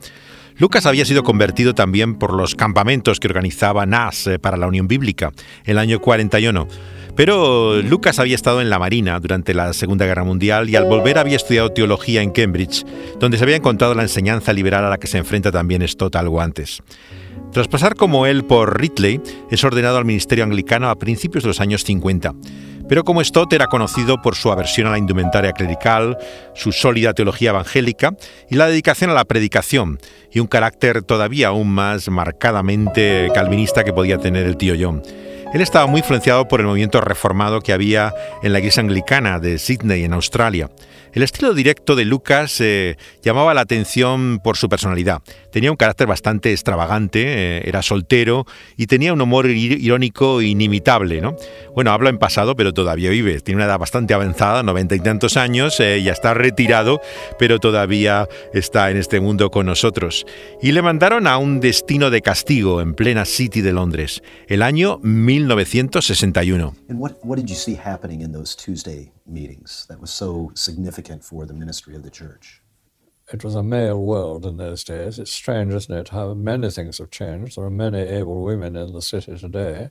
Lucas 0.57 0.85
había 0.85 1.03
sido 1.03 1.23
convertido 1.23 1.73
también 1.73 2.15
por 2.15 2.33
los 2.33 2.55
campamentos 2.55 3.19
que 3.19 3.27
organizaba 3.27 3.85
NAS 3.85 4.27
eh, 4.27 4.39
para 4.39 4.57
la 4.57 4.67
Unión 4.67 4.87
Bíblica 4.87 5.31
el 5.65 5.77
año 5.77 5.99
41. 5.99 6.67
Pero 7.15 7.81
Lucas 7.81 8.19
había 8.19 8.35
estado 8.35 8.61
en 8.61 8.69
la 8.69 8.79
Marina 8.79 9.19
durante 9.19 9.53
la 9.53 9.73
Segunda 9.73 10.05
Guerra 10.05 10.23
Mundial 10.23 10.69
y 10.69 10.75
al 10.75 10.85
volver 10.85 11.17
había 11.17 11.35
estudiado 11.35 11.71
teología 11.71 12.21
en 12.21 12.31
Cambridge, 12.31 12.85
donde 13.19 13.37
se 13.37 13.43
había 13.43 13.57
encontrado 13.57 13.93
la 13.93 14.03
enseñanza 14.03 14.53
liberal 14.53 14.85
a 14.85 14.89
la 14.89 14.97
que 14.97 15.07
se 15.07 15.17
enfrenta 15.17 15.51
también 15.51 15.87
Stott 15.87 16.15
algo 16.15 16.41
antes. 16.41 16.81
Tras 17.51 17.67
pasar 17.67 17.95
como 17.95 18.25
él 18.25 18.45
por 18.45 18.79
Ridley, 18.79 19.19
es 19.49 19.63
ordenado 19.63 19.97
al 19.97 20.05
ministerio 20.05 20.45
anglicano 20.45 20.89
a 20.89 20.97
principios 20.97 21.43
de 21.43 21.49
los 21.49 21.59
años 21.59 21.83
50. 21.83 22.33
Pero 22.87 23.03
como 23.03 23.23
Stott 23.23 23.53
era 23.53 23.67
conocido 23.67 24.21
por 24.21 24.35
su 24.35 24.51
aversión 24.51 24.87
a 24.87 24.91
la 24.91 24.97
indumentaria 24.97 25.51
clerical, 25.51 26.17
su 26.55 26.71
sólida 26.71 27.13
teología 27.13 27.51
evangélica 27.51 28.15
y 28.49 28.55
la 28.55 28.67
dedicación 28.67 29.09
a 29.09 29.13
la 29.13 29.25
predicación, 29.25 29.99
y 30.31 30.39
un 30.39 30.47
carácter 30.47 31.03
todavía 31.03 31.49
aún 31.49 31.69
más 31.69 32.09
marcadamente 32.09 33.29
calvinista 33.33 33.83
que 33.83 33.93
podía 33.93 34.17
tener 34.17 34.45
el 34.45 34.57
tío 34.57 34.75
John. 34.79 35.01
Él 35.53 35.59
estaba 35.59 35.85
muy 35.85 35.99
influenciado 35.99 36.47
por 36.47 36.61
el 36.61 36.65
movimiento 36.65 37.01
reformado 37.01 37.59
que 37.59 37.73
había 37.73 38.13
en 38.41 38.53
la 38.53 38.59
iglesia 38.59 38.81
anglicana 38.81 39.39
de 39.39 39.59
Sydney, 39.59 40.05
en 40.05 40.13
Australia. 40.13 40.69
El 41.13 41.23
estilo 41.23 41.53
directo 41.53 41.97
de 41.97 42.05
Lucas 42.05 42.61
eh, 42.61 42.95
llamaba 43.21 43.53
la 43.53 43.61
atención 43.61 44.39
por 44.41 44.55
su 44.55 44.69
personalidad. 44.69 45.21
Tenía 45.51 45.69
un 45.69 45.75
carácter 45.75 46.07
bastante 46.07 46.51
extravagante, 46.51 47.23
eh, 47.25 47.63
era 47.65 47.81
soltero 47.81 48.45
y 48.77 48.87
tenía 48.87 49.11
un 49.11 49.19
humor 49.19 49.49
irónico 49.49 50.41
inimitable. 50.41 51.19
¿no? 51.19 51.35
Bueno, 51.75 51.91
hablo 51.91 52.07
en 52.07 52.17
pasado, 52.17 52.55
pero 52.55 52.73
todavía 52.73 53.09
vive. 53.09 53.41
Tiene 53.41 53.57
una 53.57 53.65
edad 53.65 53.77
bastante 53.77 54.13
avanzada, 54.13 54.63
noventa 54.63 54.95
y 54.95 54.99
tantos 54.99 55.35
años, 55.35 55.81
eh, 55.81 56.01
ya 56.01 56.13
está 56.13 56.33
retirado, 56.33 57.01
pero 57.37 57.59
todavía 57.59 58.29
está 58.53 58.89
en 58.89 58.95
este 58.95 59.19
mundo 59.19 59.51
con 59.51 59.65
nosotros. 59.65 60.25
Y 60.61 60.71
le 60.71 60.81
mandaron 60.81 61.27
a 61.27 61.37
un 61.37 61.59
destino 61.59 62.09
de 62.09 62.21
castigo 62.21 62.79
en 62.79 62.93
plena 62.93 63.25
City 63.25 63.59
de 63.59 63.73
Londres, 63.73 64.21
el 64.47 64.61
año 64.61 64.99
1961. 65.03 66.73
Meetings 69.25 69.85
that 69.89 69.99
was 69.99 70.11
so 70.11 70.51
significant 70.55 71.23
for 71.23 71.45
the 71.45 71.53
ministry 71.53 71.95
of 71.95 72.03
the 72.03 72.09
church? 72.09 72.61
It 73.31 73.43
was 73.43 73.55
a 73.55 73.63
male 73.63 74.01
world 74.01 74.45
in 74.45 74.57
those 74.57 74.83
days. 74.83 75.17
It's 75.17 75.31
strange, 75.31 75.73
isn't 75.73 75.95
it, 75.95 76.09
how 76.09 76.33
many 76.33 76.69
things 76.69 76.97
have 76.97 77.11
changed. 77.11 77.57
There 77.57 77.63
are 77.63 77.69
many 77.69 77.99
able 77.99 78.43
women 78.43 78.75
in 78.75 78.91
the 78.93 79.01
city 79.01 79.37
today. 79.37 79.89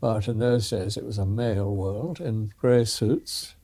But 0.00 0.28
in 0.28 0.38
those 0.38 0.68
days, 0.70 0.96
it 0.96 1.04
was 1.04 1.18
a 1.18 1.26
male 1.26 1.74
world 1.74 2.20
in 2.20 2.52
grey 2.58 2.84
suits, 2.84 3.54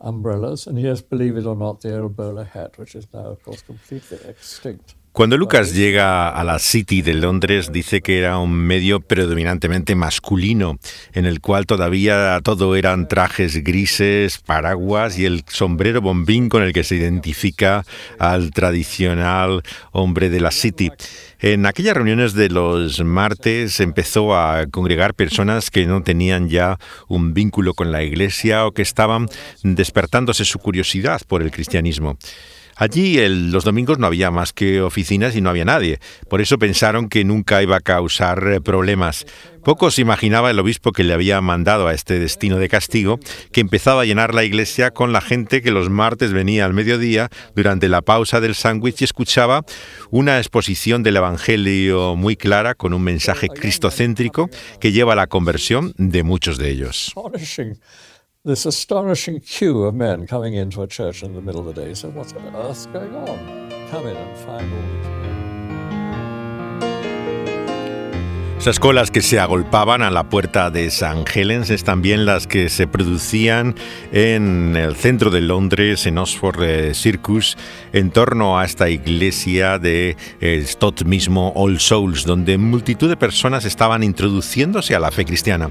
umbrellas, 0.00 0.66
and 0.66 0.80
yes, 0.80 1.00
believe 1.00 1.36
it 1.36 1.46
or 1.46 1.56
not, 1.56 1.80
the 1.80 1.98
old 1.98 2.46
hat, 2.48 2.78
which 2.78 2.94
is 2.94 3.06
now, 3.12 3.26
of 3.26 3.42
course, 3.42 3.62
completely 3.62 4.18
extinct. 4.26 4.94
Cuando 5.16 5.38
Lucas 5.38 5.74
llega 5.74 6.28
a 6.28 6.44
la 6.44 6.58
City 6.58 7.00
de 7.00 7.14
Londres, 7.14 7.72
dice 7.72 8.02
que 8.02 8.18
era 8.18 8.36
un 8.36 8.52
medio 8.52 9.00
predominantemente 9.00 9.94
masculino, 9.94 10.78
en 11.14 11.24
el 11.24 11.40
cual 11.40 11.64
todavía 11.64 12.38
todo 12.44 12.76
eran 12.76 13.08
trajes 13.08 13.64
grises, 13.64 14.36
paraguas 14.36 15.18
y 15.18 15.24
el 15.24 15.42
sombrero 15.48 16.02
bombín 16.02 16.50
con 16.50 16.62
el 16.62 16.74
que 16.74 16.84
se 16.84 16.96
identifica 16.96 17.86
al 18.18 18.50
tradicional 18.50 19.62
hombre 19.90 20.28
de 20.28 20.40
la 20.40 20.50
City. 20.50 20.90
En 21.40 21.64
aquellas 21.64 21.94
reuniones 21.94 22.34
de 22.34 22.50
los 22.50 23.02
martes 23.02 23.80
empezó 23.80 24.36
a 24.36 24.66
congregar 24.66 25.14
personas 25.14 25.70
que 25.70 25.86
no 25.86 26.02
tenían 26.02 26.50
ya 26.50 26.78
un 27.08 27.32
vínculo 27.32 27.72
con 27.72 27.90
la 27.90 28.02
iglesia 28.02 28.66
o 28.66 28.72
que 28.72 28.82
estaban 28.82 29.28
despertándose 29.62 30.44
su 30.44 30.58
curiosidad 30.58 31.22
por 31.26 31.40
el 31.40 31.50
cristianismo. 31.50 32.18
Allí 32.78 33.18
los 33.26 33.64
domingos 33.64 33.98
no 33.98 34.06
había 34.06 34.30
más 34.30 34.52
que 34.52 34.82
oficinas 34.82 35.34
y 35.34 35.40
no 35.40 35.48
había 35.48 35.64
nadie. 35.64 35.98
Por 36.28 36.42
eso 36.42 36.58
pensaron 36.58 37.08
que 37.08 37.24
nunca 37.24 37.62
iba 37.62 37.76
a 37.76 37.80
causar 37.80 38.46
eh, 38.48 38.60
problemas. 38.60 39.24
Poco 39.64 39.90
se 39.90 40.02
imaginaba 40.02 40.50
el 40.50 40.58
obispo 40.58 40.92
que 40.92 41.02
le 41.02 41.14
había 41.14 41.40
mandado 41.40 41.88
a 41.88 41.94
este 41.94 42.20
destino 42.20 42.58
de 42.58 42.68
castigo, 42.68 43.18
que 43.50 43.62
empezaba 43.62 44.02
a 44.02 44.04
llenar 44.04 44.34
la 44.34 44.44
iglesia 44.44 44.92
con 44.92 45.12
la 45.12 45.20
gente 45.20 45.62
que 45.62 45.70
los 45.70 45.90
martes 45.90 46.32
venía 46.32 46.66
al 46.66 46.74
mediodía 46.74 47.30
durante 47.56 47.88
la 47.88 48.02
pausa 48.02 48.40
del 48.40 48.54
sándwich 48.54 49.00
y 49.00 49.04
escuchaba 49.04 49.64
una 50.10 50.38
exposición 50.38 51.02
del 51.02 51.16
Evangelio 51.16 52.14
muy 52.14 52.36
clara 52.36 52.74
con 52.74 52.92
un 52.92 53.02
mensaje 53.02 53.48
cristocéntrico 53.48 54.50
que 54.80 54.92
lleva 54.92 55.14
a 55.14 55.16
la 55.16 55.26
conversión 55.26 55.94
de 55.96 56.22
muchos 56.22 56.58
de 56.58 56.70
ellos. 56.70 57.12
This 58.46 58.64
astonishing 58.64 59.40
queue 59.40 59.82
of 59.82 59.94
men 59.94 60.26
coming 60.26 60.54
into 60.54 60.80
a 60.80 60.86
church 60.86 61.22
in 61.22 61.34
the 61.34 61.40
middle 61.40 61.60
of 61.60 61.74
the 61.74 61.84
day. 61.84 61.94
So, 61.94 62.08
what's 62.10 62.32
on 62.32 62.54
earth 62.54 62.90
going 62.92 63.14
on? 63.14 63.68
Come 63.90 64.06
in 64.06 64.16
and 64.16 64.38
find 64.38 64.72
all 64.72 64.80
these 64.80 65.08
men. 65.08 65.36
Esas 68.58 68.80
colas 68.80 69.10
que 69.12 69.20
se 69.20 69.38
agolpaban 69.38 70.02
a 70.02 70.10
la 70.10 70.28
puerta 70.28 70.70
de 70.70 70.90
San 70.90 71.24
Helens 71.32 71.70
es 71.70 71.84
también 71.84 72.24
las 72.24 72.48
que 72.48 72.68
se 72.68 72.88
producían 72.88 73.76
en 74.12 74.74
el 74.74 74.96
centro 74.96 75.30
de 75.30 75.40
Londres, 75.40 76.06
en 76.06 76.18
Oxford 76.18 76.62
eh, 76.62 76.94
Circus, 76.94 77.56
en 77.92 78.10
torno 78.10 78.58
a 78.58 78.64
esta 78.64 78.88
iglesia 78.88 79.78
de 79.78 80.16
eh, 80.40 80.64
Stott 80.66 81.04
mismo, 81.04 81.52
All 81.54 81.78
Souls, 81.78 82.24
donde 82.24 82.58
multitud 82.58 83.08
de 83.08 83.16
personas 83.16 83.64
estaban 83.64 84.02
introduciéndose 84.02 84.96
a 84.96 85.00
la 85.00 85.12
fe 85.12 85.24
cristiana. 85.24 85.70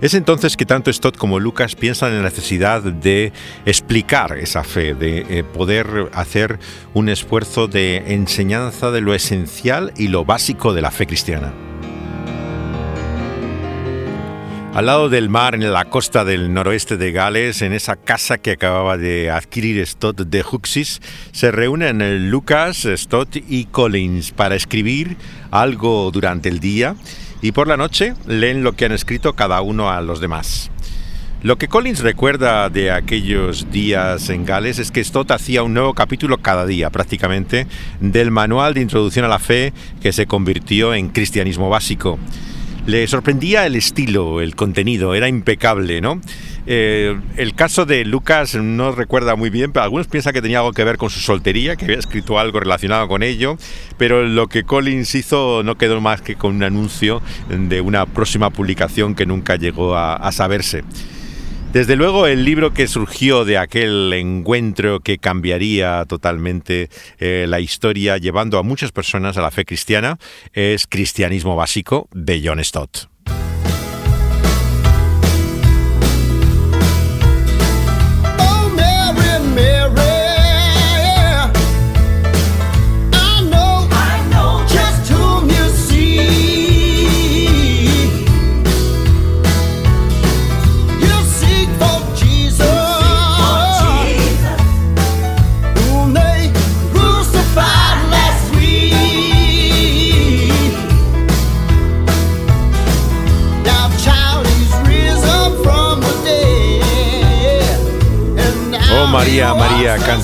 Es 0.00 0.12
entonces 0.12 0.58
que 0.58 0.66
tanto 0.66 0.92
Stott 0.92 1.16
como 1.16 1.40
Lucas 1.40 1.74
piensan 1.74 2.10
en 2.10 2.18
la 2.18 2.24
necesidad 2.24 2.82
de 2.82 3.32
explicar 3.64 4.36
esa 4.36 4.62
fe, 4.62 4.94
de 4.94 5.24
eh, 5.28 5.42
poder 5.42 6.10
hacer 6.12 6.58
un 6.92 7.08
esfuerzo 7.08 7.66
de 7.66 8.12
enseñanza 8.12 8.90
de 8.90 9.00
lo 9.00 9.14
esencial 9.14 9.94
y 9.96 10.08
lo 10.08 10.26
básico 10.26 10.74
de 10.74 10.82
la 10.82 10.90
fe 10.90 11.06
cristiana. 11.06 11.54
Al 14.74 14.84
lado 14.84 15.08
del 15.08 15.30
mar, 15.30 15.54
en 15.54 15.72
la 15.72 15.86
costa 15.86 16.26
del 16.26 16.52
noroeste 16.52 16.98
de 16.98 17.10
Gales, 17.10 17.62
en 17.62 17.72
esa 17.72 17.96
casa 17.96 18.36
que 18.36 18.50
acababa 18.50 18.98
de 18.98 19.30
adquirir 19.30 19.86
Stott 19.86 20.20
de 20.20 20.44
Huxis, 20.44 21.00
se 21.32 21.50
reúnen 21.50 22.30
Lucas, 22.30 22.86
Stott 22.96 23.36
y 23.36 23.64
Collins 23.64 24.32
para 24.32 24.54
escribir 24.56 25.16
algo 25.50 26.10
durante 26.10 26.50
el 26.50 26.60
día 26.60 26.96
y 27.42 27.52
por 27.52 27.68
la 27.68 27.76
noche 27.76 28.14
leen 28.26 28.62
lo 28.62 28.72
que 28.72 28.84
han 28.84 28.92
escrito 28.92 29.34
cada 29.34 29.60
uno 29.60 29.90
a 29.90 30.00
los 30.00 30.20
demás. 30.20 30.70
Lo 31.42 31.58
que 31.58 31.68
Collins 31.68 32.00
recuerda 32.00 32.68
de 32.70 32.90
aquellos 32.90 33.70
días 33.70 34.30
en 34.30 34.44
Gales 34.44 34.78
es 34.78 34.90
que 34.90 35.04
Stott 35.04 35.30
hacía 35.30 35.62
un 35.62 35.74
nuevo 35.74 35.94
capítulo 35.94 36.38
cada 36.38 36.66
día, 36.66 36.90
prácticamente, 36.90 37.66
del 38.00 38.30
manual 38.30 38.74
de 38.74 38.80
introducción 38.80 39.24
a 39.24 39.28
la 39.28 39.38
fe 39.38 39.72
que 40.00 40.12
se 40.12 40.26
convirtió 40.26 40.94
en 40.94 41.10
cristianismo 41.10 41.68
básico. 41.68 42.18
Le 42.86 43.06
sorprendía 43.06 43.66
el 43.66 43.76
estilo, 43.76 44.40
el 44.40 44.56
contenido, 44.56 45.14
era 45.14 45.28
impecable, 45.28 46.00
¿no? 46.00 46.20
Eh, 46.66 47.16
el 47.36 47.54
caso 47.54 47.86
de 47.86 48.04
Lucas 48.04 48.56
no 48.56 48.90
recuerda 48.90 49.36
muy 49.36 49.50
bien, 49.50 49.72
pero 49.72 49.84
algunos 49.84 50.08
piensan 50.08 50.32
que 50.32 50.42
tenía 50.42 50.58
algo 50.58 50.72
que 50.72 50.82
ver 50.82 50.96
con 50.96 51.10
su 51.10 51.20
soltería, 51.20 51.76
que 51.76 51.84
había 51.84 51.98
escrito 51.98 52.38
algo 52.38 52.58
relacionado 52.58 53.06
con 53.06 53.22
ello, 53.22 53.56
pero 53.98 54.24
lo 54.24 54.48
que 54.48 54.64
Collins 54.64 55.14
hizo 55.14 55.62
no 55.62 55.76
quedó 55.76 56.00
más 56.00 56.22
que 56.22 56.34
con 56.34 56.56
un 56.56 56.64
anuncio 56.64 57.22
de 57.48 57.80
una 57.80 58.06
próxima 58.06 58.50
publicación 58.50 59.14
que 59.14 59.26
nunca 59.26 59.56
llegó 59.56 59.96
a, 59.96 60.30
saberse. 60.32 60.82
Desde 61.72 61.94
luego 61.94 62.26
el 62.26 62.44
libro 62.44 62.72
que 62.72 62.88
surgió 62.88 63.44
de 63.44 63.58
aquel 63.58 64.12
encuentro 64.12 65.00
que 65.00 65.18
cambiaría 65.18 66.04
totalmente 66.06 66.88
eh, 67.18 67.46
la 67.48 67.60
historia 67.60 68.16
llevando 68.18 68.58
a 68.58 68.62
muchas 68.62 68.92
personas 68.92 69.36
a 69.36 69.42
la 69.42 69.50
fe 69.50 69.64
cristiana 69.64 70.18
es 70.52 70.86
Cristianismo 70.86 71.54
Básico 71.54 72.08
de 72.12 72.42
John 72.44 72.62
Stott. 72.64 73.15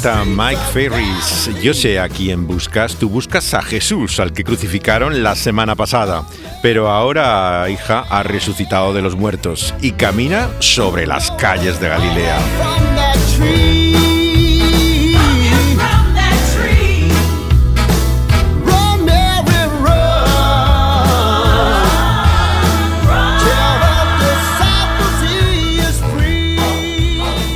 Mike 0.04 0.60
Ferris. 0.72 1.48
Yo 1.62 1.72
sé 1.72 2.00
a 2.00 2.08
quién 2.08 2.46
buscas. 2.46 2.96
Tú 2.96 3.08
buscas 3.08 3.54
a 3.54 3.62
Jesús, 3.62 4.18
al 4.18 4.32
que 4.32 4.42
crucificaron 4.42 5.22
la 5.22 5.36
semana 5.36 5.76
pasada. 5.76 6.26
Pero 6.60 6.90
ahora, 6.90 7.64
hija, 7.70 8.04
ha 8.10 8.22
resucitado 8.24 8.92
de 8.92 9.02
los 9.02 9.14
muertos 9.14 9.74
y 9.80 9.92
camina 9.92 10.48
sobre 10.58 11.06
las 11.06 11.30
calles 11.32 11.80
de 11.80 11.88
Galilea. 11.88 12.91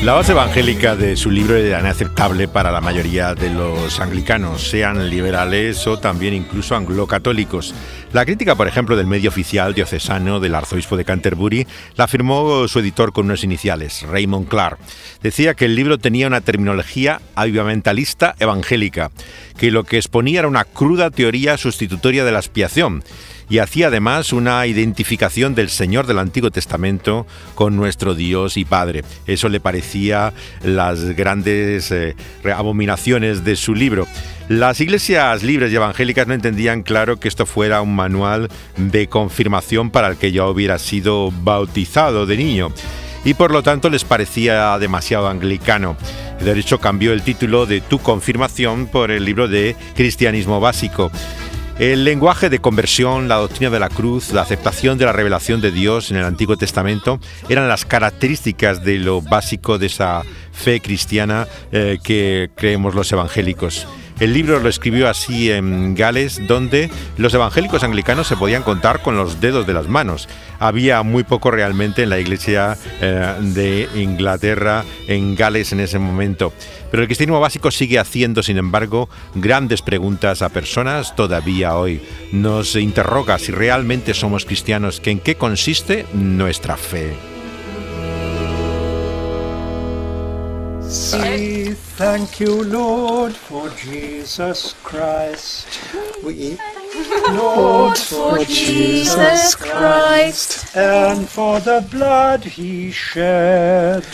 La 0.06 0.12
base 0.12 0.30
evangélica 0.30 0.94
de 0.94 1.16
su 1.16 1.32
libro 1.32 1.56
era 1.56 1.80
inaceptable 1.80 2.46
para 2.46 2.70
la 2.70 2.80
mayoría 2.80 3.34
de 3.34 3.50
los 3.50 3.98
anglicanos, 3.98 4.62
sean 4.62 5.10
liberales 5.10 5.84
o 5.88 5.98
también 5.98 6.32
incluso 6.32 6.76
anglo-católicos. 6.76 7.74
La 8.12 8.24
crítica, 8.24 8.54
por 8.54 8.68
ejemplo, 8.68 8.96
del 8.96 9.08
medio 9.08 9.30
oficial 9.30 9.74
diocesano 9.74 10.38
del 10.38 10.54
arzobispo 10.54 10.96
de 10.96 11.04
Canterbury 11.04 11.66
la 11.96 12.04
afirmó 12.04 12.68
su 12.68 12.78
editor 12.78 13.12
con 13.12 13.26
unas 13.26 13.42
iniciales, 13.42 14.04
Raymond 14.08 14.46
Clark. 14.46 14.78
Decía 15.24 15.54
que 15.54 15.64
el 15.64 15.74
libro 15.74 15.98
tenía 15.98 16.28
una 16.28 16.40
terminología 16.40 17.20
avivamentalista 17.34 18.36
evangélica, 18.38 19.10
que 19.58 19.72
lo 19.72 19.82
que 19.82 19.96
exponía 19.96 20.38
era 20.38 20.48
una 20.48 20.62
cruda 20.62 21.10
teoría 21.10 21.58
sustitutoria 21.58 22.24
de 22.24 22.30
la 22.30 22.38
expiación 22.38 23.02
y 23.48 23.58
hacía 23.58 23.88
además 23.88 24.32
una 24.32 24.66
identificación 24.66 25.54
del 25.54 25.68
Señor 25.68 26.06
del 26.06 26.18
Antiguo 26.18 26.50
Testamento 26.50 27.26
con 27.54 27.76
nuestro 27.76 28.14
Dios 28.14 28.56
y 28.56 28.64
Padre. 28.64 29.04
Eso 29.26 29.48
le 29.48 29.60
parecía 29.60 30.32
las 30.62 31.02
grandes 31.16 31.90
eh, 31.92 32.16
abominaciones 32.54 33.44
de 33.44 33.56
su 33.56 33.74
libro. 33.74 34.06
Las 34.48 34.80
iglesias 34.80 35.42
libres 35.42 35.72
y 35.72 35.76
evangélicas 35.76 36.26
no 36.26 36.34
entendían 36.34 36.82
claro 36.82 37.18
que 37.18 37.28
esto 37.28 37.46
fuera 37.46 37.82
un 37.82 37.96
manual 37.96 38.48
de 38.76 39.08
confirmación 39.08 39.90
para 39.90 40.08
el 40.08 40.16
que 40.16 40.32
yo 40.32 40.48
hubiera 40.48 40.78
sido 40.78 41.32
bautizado 41.42 42.26
de 42.26 42.36
niño 42.36 42.72
y 43.26 43.34
por 43.34 43.50
lo 43.50 43.64
tanto 43.64 43.90
les 43.90 44.04
parecía 44.04 44.78
demasiado 44.78 45.28
anglicano. 45.28 45.96
De 46.40 46.56
hecho, 46.56 46.78
cambió 46.78 47.12
el 47.12 47.22
título 47.22 47.66
de 47.66 47.80
Tu 47.80 47.98
confirmación 47.98 48.86
por 48.86 49.10
el 49.10 49.24
libro 49.24 49.48
de 49.48 49.74
Cristianismo 49.96 50.60
Básico. 50.60 51.10
El 51.78 52.04
lenguaje 52.04 52.48
de 52.48 52.58
conversión, 52.58 53.28
la 53.28 53.34
doctrina 53.34 53.70
de 53.70 53.78
la 53.78 53.90
cruz, 53.90 54.32
la 54.32 54.40
aceptación 54.40 54.96
de 54.96 55.04
la 55.04 55.12
revelación 55.12 55.60
de 55.60 55.70
Dios 55.70 56.10
en 56.10 56.16
el 56.16 56.24
Antiguo 56.24 56.56
Testamento 56.56 57.20
eran 57.50 57.68
las 57.68 57.84
características 57.84 58.82
de 58.82 58.98
lo 58.98 59.20
básico 59.20 59.76
de 59.76 59.88
esa 59.88 60.22
fe 60.52 60.80
cristiana 60.80 61.46
eh, 61.72 61.98
que 62.02 62.48
creemos 62.54 62.94
los 62.94 63.12
evangélicos. 63.12 63.86
El 64.18 64.32
libro 64.32 64.60
lo 64.60 64.70
escribió 64.70 65.10
así 65.10 65.50
en 65.50 65.94
Gales, 65.94 66.46
donde 66.46 66.90
los 67.18 67.34
evangélicos 67.34 67.84
anglicanos 67.84 68.26
se 68.26 68.36
podían 68.36 68.62
contar 68.62 69.02
con 69.02 69.18
los 69.18 69.42
dedos 69.42 69.66
de 69.66 69.74
las 69.74 69.88
manos. 69.88 70.26
Había 70.58 71.02
muy 71.02 71.22
poco 71.22 71.50
realmente 71.50 72.02
en 72.02 72.08
la 72.08 72.18
iglesia 72.18 72.78
eh, 73.02 73.34
de 73.40 73.86
Inglaterra, 73.94 74.84
en 75.06 75.34
Gales 75.34 75.72
en 75.72 75.80
ese 75.80 75.98
momento. 75.98 76.54
Pero 76.90 77.02
el 77.02 77.08
cristianismo 77.08 77.40
básico 77.40 77.70
sigue 77.70 77.98
haciendo, 77.98 78.42
sin 78.42 78.56
embargo, 78.56 79.10
grandes 79.34 79.82
preguntas 79.82 80.40
a 80.40 80.48
personas 80.48 81.14
todavía 81.14 81.76
hoy. 81.76 82.00
Nos 82.32 82.74
interroga 82.74 83.38
si 83.38 83.52
realmente 83.52 84.14
somos 84.14 84.46
cristianos, 84.46 84.98
que 84.98 85.10
en 85.10 85.20
qué 85.20 85.34
consiste 85.34 86.06
nuestra 86.14 86.78
fe. 86.78 87.35
We 90.86 91.72
thank 91.98 92.38
you, 92.38 92.62
Lord, 92.62 93.34
for 93.34 93.68
Jesus 93.70 94.72
Christ. 94.84 95.66
We, 96.22 96.58
Lord, 97.30 97.98
for 97.98 98.38
Jesus 98.44 99.56
Christ, 99.56 100.76
and 100.76 101.28
for 101.28 101.58
the 101.58 101.84
blood 101.90 102.44
he 102.44 102.92
shed. 102.92 104.06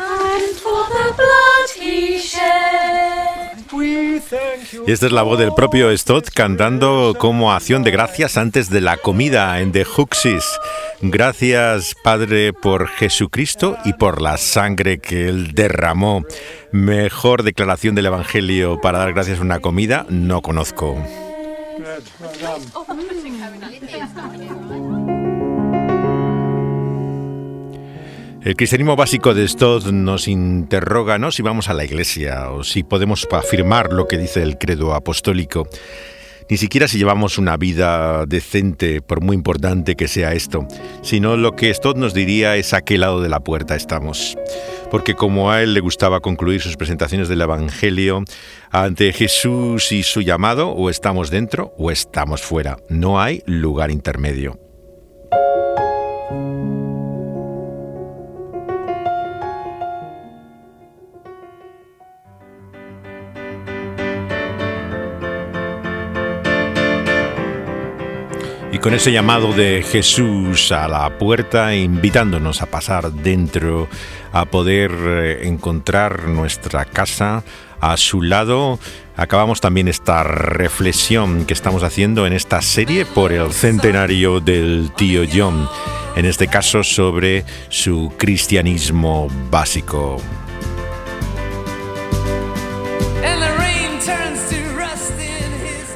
And 0.00 0.56
for 0.56 0.82
the 0.90 1.14
blood 1.16 1.70
he 1.76 2.18
shed. 2.18 3.07
Y 4.86 4.92
esta 4.92 5.06
es 5.06 5.12
la 5.12 5.22
voz 5.22 5.38
del 5.38 5.52
propio 5.54 5.96
Stott 5.96 6.30
cantando 6.30 7.14
como 7.18 7.52
acción 7.52 7.82
de 7.82 7.90
gracias 7.90 8.36
antes 8.36 8.70
de 8.70 8.80
la 8.80 8.96
comida 8.96 9.60
en 9.60 9.72
The 9.72 9.86
Huxis. 9.96 10.44
Gracias, 11.00 11.94
Padre, 12.02 12.52
por 12.52 12.88
Jesucristo 12.88 13.76
y 13.84 13.92
por 13.92 14.20
la 14.20 14.36
sangre 14.36 14.98
que 14.98 15.28
Él 15.28 15.52
derramó. 15.54 16.24
Mejor 16.72 17.42
declaración 17.42 17.94
del 17.94 18.06
Evangelio 18.06 18.80
para 18.80 18.98
dar 18.98 19.12
gracias 19.12 19.38
a 19.38 19.42
una 19.42 19.60
comida 19.60 20.06
no 20.08 20.42
conozco. 20.42 20.96
El 28.48 28.56
cristianismo 28.56 28.96
básico 28.96 29.34
de 29.34 29.46
Stott 29.46 29.88
nos 29.88 30.26
interroga 30.26 31.18
no 31.18 31.30
si 31.30 31.42
vamos 31.42 31.68
a 31.68 31.74
la 31.74 31.84
iglesia 31.84 32.50
o 32.50 32.64
si 32.64 32.82
podemos 32.82 33.28
afirmar 33.30 33.92
lo 33.92 34.08
que 34.08 34.16
dice 34.16 34.42
el 34.42 34.56
credo 34.56 34.94
apostólico, 34.94 35.68
ni 36.48 36.56
siquiera 36.56 36.88
si 36.88 36.96
llevamos 36.96 37.36
una 37.36 37.58
vida 37.58 38.24
decente, 38.24 39.02
por 39.02 39.20
muy 39.20 39.36
importante 39.36 39.96
que 39.96 40.08
sea 40.08 40.32
esto, 40.32 40.66
sino 41.02 41.36
lo 41.36 41.56
que 41.56 41.74
Stott 41.74 41.98
nos 41.98 42.14
diría 42.14 42.56
es 42.56 42.72
a 42.72 42.80
qué 42.80 42.96
lado 42.96 43.20
de 43.20 43.28
la 43.28 43.40
puerta 43.40 43.76
estamos. 43.76 44.38
Porque 44.90 45.12
como 45.12 45.50
a 45.50 45.62
él 45.62 45.74
le 45.74 45.80
gustaba 45.80 46.20
concluir 46.20 46.62
sus 46.62 46.78
presentaciones 46.78 47.28
del 47.28 47.42
Evangelio, 47.42 48.24
ante 48.70 49.12
Jesús 49.12 49.92
y 49.92 50.02
su 50.02 50.22
llamado, 50.22 50.70
o 50.70 50.88
estamos 50.88 51.28
dentro 51.28 51.74
o 51.76 51.90
estamos 51.90 52.40
fuera. 52.40 52.78
No 52.88 53.20
hay 53.20 53.42
lugar 53.44 53.90
intermedio. 53.90 54.58
Y 68.78 68.80
con 68.80 68.94
ese 68.94 69.10
llamado 69.10 69.52
de 69.52 69.82
Jesús 69.82 70.70
a 70.70 70.86
la 70.86 71.18
puerta, 71.18 71.74
invitándonos 71.74 72.62
a 72.62 72.66
pasar 72.66 73.10
dentro, 73.10 73.88
a 74.30 74.44
poder 74.44 74.92
eh, 74.94 75.48
encontrar 75.48 76.28
nuestra 76.28 76.84
casa 76.84 77.42
a 77.80 77.96
su 77.96 78.22
lado, 78.22 78.78
acabamos 79.16 79.60
también 79.60 79.88
esta 79.88 80.22
reflexión 80.22 81.44
que 81.44 81.54
estamos 81.54 81.82
haciendo 81.82 82.24
en 82.24 82.32
esta 82.32 82.62
serie 82.62 83.04
por 83.04 83.32
el 83.32 83.52
centenario 83.52 84.38
del 84.38 84.92
tío 84.96 85.22
John, 85.28 85.68
en 86.14 86.24
este 86.24 86.46
caso 86.46 86.84
sobre 86.84 87.44
su 87.70 88.12
cristianismo 88.16 89.26
básico. 89.50 90.18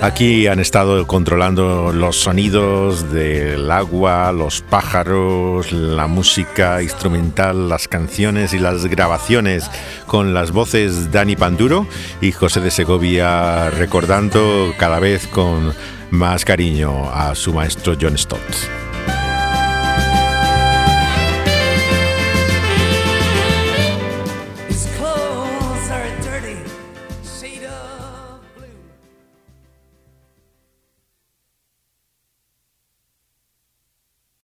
Aquí 0.03 0.49
han 0.49 0.59
estado 0.59 1.07
controlando 1.07 1.93
los 1.93 2.17
sonidos 2.17 3.13
del 3.13 3.71
agua, 3.71 4.33
los 4.33 4.61
pájaros, 4.61 5.71
la 5.71 6.09
música 6.09 6.83
instrumental, 6.83 7.69
las 7.69 7.87
canciones 7.87 8.53
y 8.53 8.59
las 8.59 8.85
grabaciones 8.87 9.71
con 10.09 10.35
las 10.35 10.51
voces 10.51 11.13
Dani 11.13 11.37
Panduro 11.37 11.87
y 12.21 12.33
José 12.33 12.61
de 12.61 12.73
Segovia 12.73 13.71
recordando 13.71 14.75
cada 14.77 14.99
vez 14.99 15.29
con 15.29 15.73
más 16.11 16.45
cariño 16.45 17.09
a 17.09 17.37
su 17.37 17.53
maestro 17.53 17.95
John 17.99 18.19
Stott. 18.19 18.82